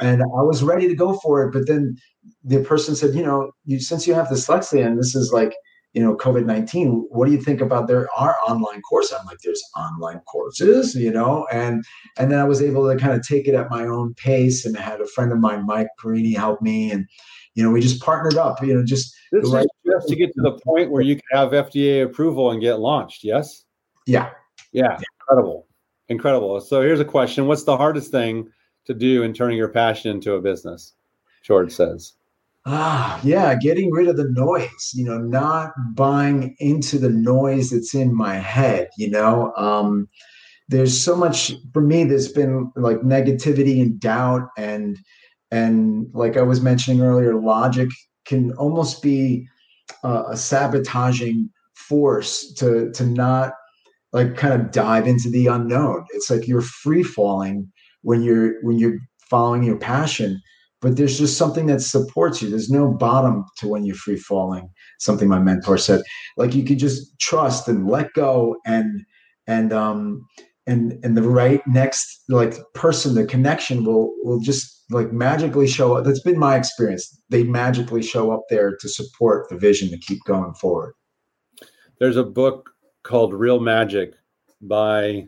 [0.01, 1.53] And I was ready to go for it.
[1.53, 1.97] But then
[2.45, 5.55] the person said, you know, you, since you have dyslexia and this is like,
[5.93, 9.13] you know, COVID 19, what do you think about there are online course?
[9.13, 11.85] I'm like, there's online courses, you know, and
[12.17, 14.77] and then I was able to kind of take it at my own pace and
[14.77, 16.93] I had a friend of mine, Mike Perini, help me.
[16.93, 17.07] And,
[17.55, 20.33] you know, we just partnered up, you know, just this right- is just to get
[20.35, 23.65] to the point where you can have FDA approval and get launched, yes?
[24.07, 24.31] Yeah.
[24.73, 24.97] Yeah.
[25.31, 25.67] Incredible.
[26.09, 26.61] Incredible.
[26.61, 27.47] So here's a question.
[27.47, 28.51] What's the hardest thing
[28.87, 30.95] to do in turning your passion into a business?
[31.45, 32.15] George says.
[32.67, 37.95] Ah, yeah, getting rid of the noise, you know, not buying into the noise that's
[37.95, 39.55] in my head, you know.
[39.57, 40.09] Um,
[40.69, 44.99] there's so much for me there's been like negativity and doubt and
[45.51, 47.89] and like I was mentioning earlier, logic
[48.25, 49.49] can almost be
[50.05, 53.55] uh, a sabotaging force to to not
[54.13, 56.05] like kind of dive into the unknown.
[56.11, 57.71] It's like you're free falling
[58.03, 58.99] when you're when you're
[59.29, 60.41] following your passion,
[60.81, 62.51] but there's just something that supports you.
[62.51, 64.69] There's no bottom to when you're free falling.
[64.99, 66.03] Something my mentor said.
[66.37, 69.03] Like you could just trust and let go and
[69.47, 70.27] and um
[70.67, 75.95] and and the right next like person, the connection will will just like magically show
[75.97, 76.05] up.
[76.05, 77.21] That's been my experience.
[77.29, 80.95] They magically show up there to support the vision to keep going forward.
[81.99, 82.71] There's a book
[83.03, 84.15] called Real Magic
[84.61, 85.27] by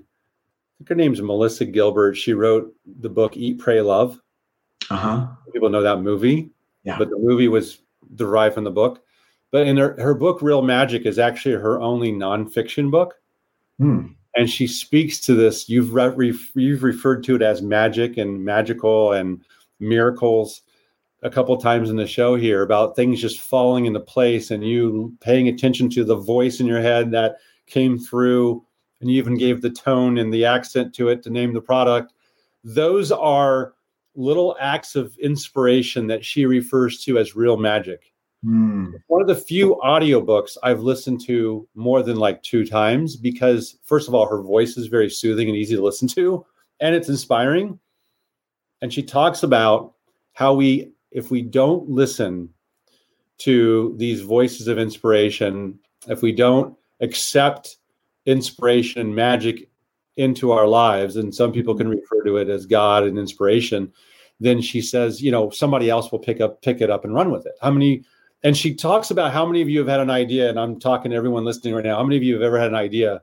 [0.82, 2.16] I think her name's Melissa Gilbert.
[2.16, 4.20] She wrote the book Eat, Pray, Love.
[4.90, 5.26] Uh-huh.
[5.52, 6.50] People know that movie.
[6.84, 6.98] Yeah.
[6.98, 7.78] But the movie was
[8.16, 9.02] derived from the book.
[9.52, 13.14] But in her, her book, Real Magic, is actually her only nonfiction book.
[13.78, 14.08] Hmm.
[14.34, 15.68] And she speaks to this.
[15.68, 19.44] You've re- you've referred to it as magic and magical and
[19.78, 20.62] miracles
[21.22, 25.16] a couple times in the show here about things just falling into place and you
[25.20, 28.64] paying attention to the voice in your head that came through
[29.00, 32.12] and you even gave the tone and the accent to it to name the product.
[32.64, 33.74] Those are
[34.14, 38.12] little acts of inspiration that she refers to as real magic.
[38.44, 38.94] Mm.
[39.06, 44.08] one of the few audiobooks i've listened to more than like two times because first
[44.08, 46.44] of all her voice is very soothing and easy to listen to
[46.82, 47.78] and it's inspiring.
[48.82, 49.94] And she talks about
[50.34, 52.50] how we if we don't listen
[53.38, 57.76] to these voices of inspiration if we don't accept
[58.24, 59.68] inspiration and magic
[60.16, 63.92] into our lives, and some people can refer to it as God and inspiration,
[64.40, 67.30] then she says, you know, somebody else will pick up, pick it up and run
[67.30, 67.52] with it.
[67.60, 68.04] How many?
[68.44, 71.10] And she talks about how many of you have had an idea, and I'm talking
[71.10, 71.96] to everyone listening right now.
[71.96, 73.22] How many of you have ever had an idea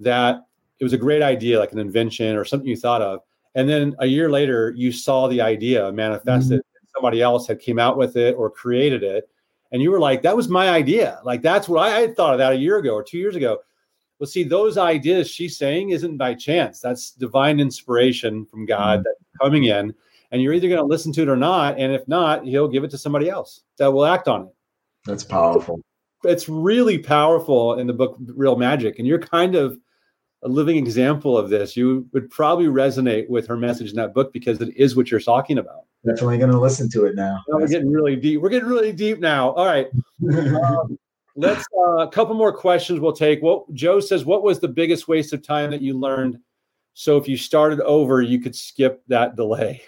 [0.00, 0.46] that
[0.78, 3.20] it was a great idea, like an invention or something you thought of,
[3.54, 6.86] and then a year later you saw the idea manifested, mm-hmm.
[6.94, 9.28] somebody else had came out with it or created it,
[9.72, 11.20] and you were like, that was my idea.
[11.24, 13.58] Like that's what I, I thought of that a year ago or two years ago.
[14.18, 16.80] Well, see, those ideas she's saying isn't by chance.
[16.80, 19.04] That's divine inspiration from God mm-hmm.
[19.04, 19.94] that's coming in.
[20.30, 21.78] And you're either going to listen to it or not.
[21.78, 24.54] And if not, he'll give it to somebody else that will act on it.
[25.06, 25.80] That's powerful.
[26.22, 28.98] It's really powerful in the book Real Magic.
[28.98, 29.78] And you're kind of
[30.42, 31.76] a living example of this.
[31.76, 35.20] You would probably resonate with her message in that book because it is what you're
[35.20, 35.84] talking about.
[36.06, 37.42] Definitely going to listen to it now.
[37.48, 38.40] now we're getting really deep.
[38.40, 39.50] We're getting really deep now.
[39.50, 39.88] All right.
[40.34, 40.98] um,
[41.36, 43.42] let's uh, a couple more questions we'll take.
[43.42, 46.38] What Joe says, what was the biggest waste of time that you learned?
[46.94, 49.82] So if you started over, you could skip that delay.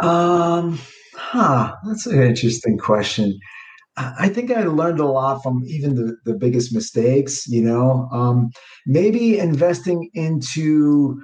[0.00, 0.78] Um,
[1.14, 3.38] huh, that's an interesting question.
[3.96, 8.50] I think I learned a lot from even the, the biggest mistakes, you know, um,
[8.86, 11.20] maybe investing into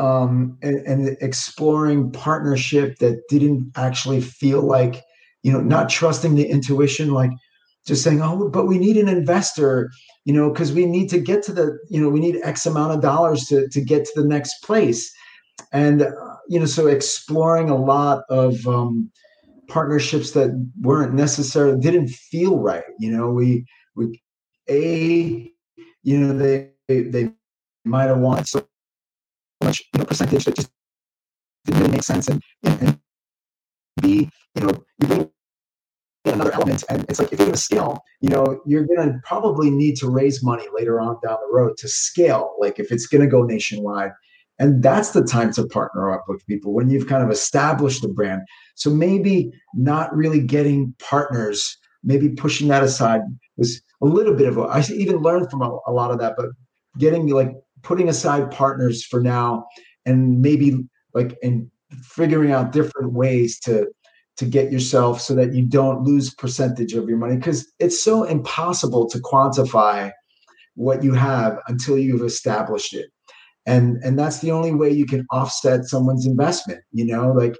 [0.00, 5.04] um, and, and exploring partnership that didn't actually feel like
[5.42, 7.30] you know, not trusting the intuition, like
[7.86, 9.90] just saying, oh, but we need an investor,
[10.24, 12.92] you know, because we need to get to the, you know, we need X amount
[12.92, 15.10] of dollars to, to get to the next place.
[15.72, 16.10] And, uh,
[16.48, 19.10] you know, so exploring a lot of um,
[19.68, 22.84] partnerships that weren't necessarily, didn't feel right.
[22.98, 24.20] You know, we, we,
[24.68, 25.50] A,
[26.02, 27.30] you know, they, they, they
[27.84, 28.66] might have wanted so
[29.62, 30.70] much you know, percentage that just
[31.64, 32.28] didn't really make sense.
[32.28, 32.98] And, and,
[34.02, 35.30] B, you know, you bring
[36.24, 36.84] another element.
[36.88, 39.96] And it's like if you're going to scale, you know, you're going to probably need
[39.96, 42.54] to raise money later on down the road to scale.
[42.58, 44.10] Like if it's going to go nationwide.
[44.58, 48.08] And that's the time to partner up with people when you've kind of established the
[48.08, 48.42] brand.
[48.74, 53.22] So maybe not really getting partners, maybe pushing that aside
[53.56, 56.34] was a little bit of a, I even learned from a, a lot of that,
[56.36, 56.46] but
[56.98, 57.52] getting like
[57.82, 59.66] putting aside partners for now
[60.06, 60.84] and maybe
[61.14, 61.70] like and
[62.02, 63.86] figuring out different ways to
[64.36, 68.24] to get yourself so that you don't lose percentage of your money because it's so
[68.24, 70.10] impossible to quantify
[70.76, 73.10] what you have until you've established it.
[73.66, 77.32] And and that's the only way you can offset someone's investment you know?
[77.32, 77.56] Like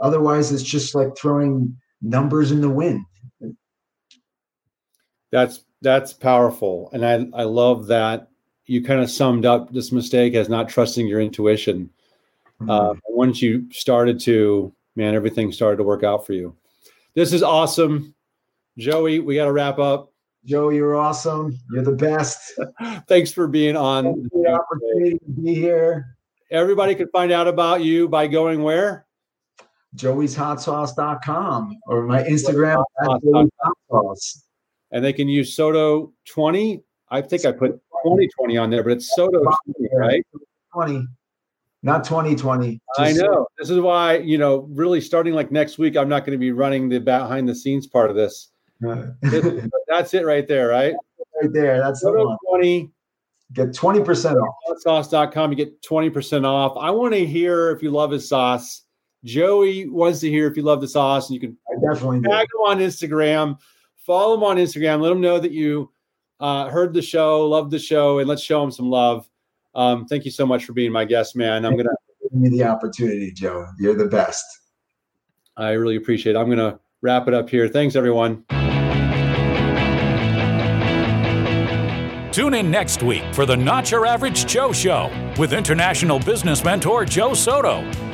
[0.00, 3.04] otherwise it's just like throwing numbers in the wind.
[5.32, 8.29] That's that's powerful and i i love that
[8.70, 11.90] you kind of summed up this mistake as not trusting your intuition
[12.60, 12.70] mm-hmm.
[12.70, 16.54] uh, once you started to man, everything started to work out for you.
[17.14, 18.14] This is awesome.
[18.78, 20.12] Joey, we got to wrap up.
[20.44, 21.58] Joey, you're awesome.
[21.72, 22.58] You're the best.
[23.08, 24.28] Thanks for being on.
[24.32, 26.16] the opportunity to be here.
[26.50, 29.06] Everybody can find out about you by going where?
[29.96, 34.44] joeyshotsauce.com or my Instagram at Joey's Hot Sauce.
[34.92, 36.82] And they can use Soto 20.
[37.10, 40.26] I think I put 2020 on there, but it's Soto 20, right?
[40.72, 41.06] 20
[41.82, 42.80] not 2020.
[42.98, 43.46] I know.
[43.58, 46.52] This is why, you know, really starting like next week, I'm not going to be
[46.52, 48.48] running the behind the scenes part of this.
[48.80, 50.94] that's it right there, right?
[51.40, 51.78] Right there.
[51.78, 52.36] That's the one.
[52.48, 52.90] 20.
[53.52, 54.78] Get 20% off.
[54.78, 55.50] Sauce.com.
[55.50, 56.76] You get 20% off.
[56.78, 58.82] I want to hear if you love his sauce.
[59.24, 62.48] Joey wants to hear if you love the sauce, and you can I definitely tag
[62.50, 62.58] do.
[62.58, 63.58] him on Instagram.
[64.06, 65.00] Follow him on Instagram.
[65.00, 65.92] Let him know that you
[66.40, 69.28] uh, heard the show, loved the show, and let's show him some love.
[69.74, 71.64] Um, thank you so much for being my guest, man.
[71.64, 71.90] I'm gonna
[72.22, 73.66] give me the opportunity, Joe.
[73.78, 74.44] You're the best.
[75.56, 76.38] I really appreciate it.
[76.38, 77.68] I'm gonna wrap it up here.
[77.68, 78.44] Thanks, everyone.
[82.32, 87.04] Tune in next week for the Not Your Average Joe Show with international business mentor
[87.04, 88.09] Joe Soto.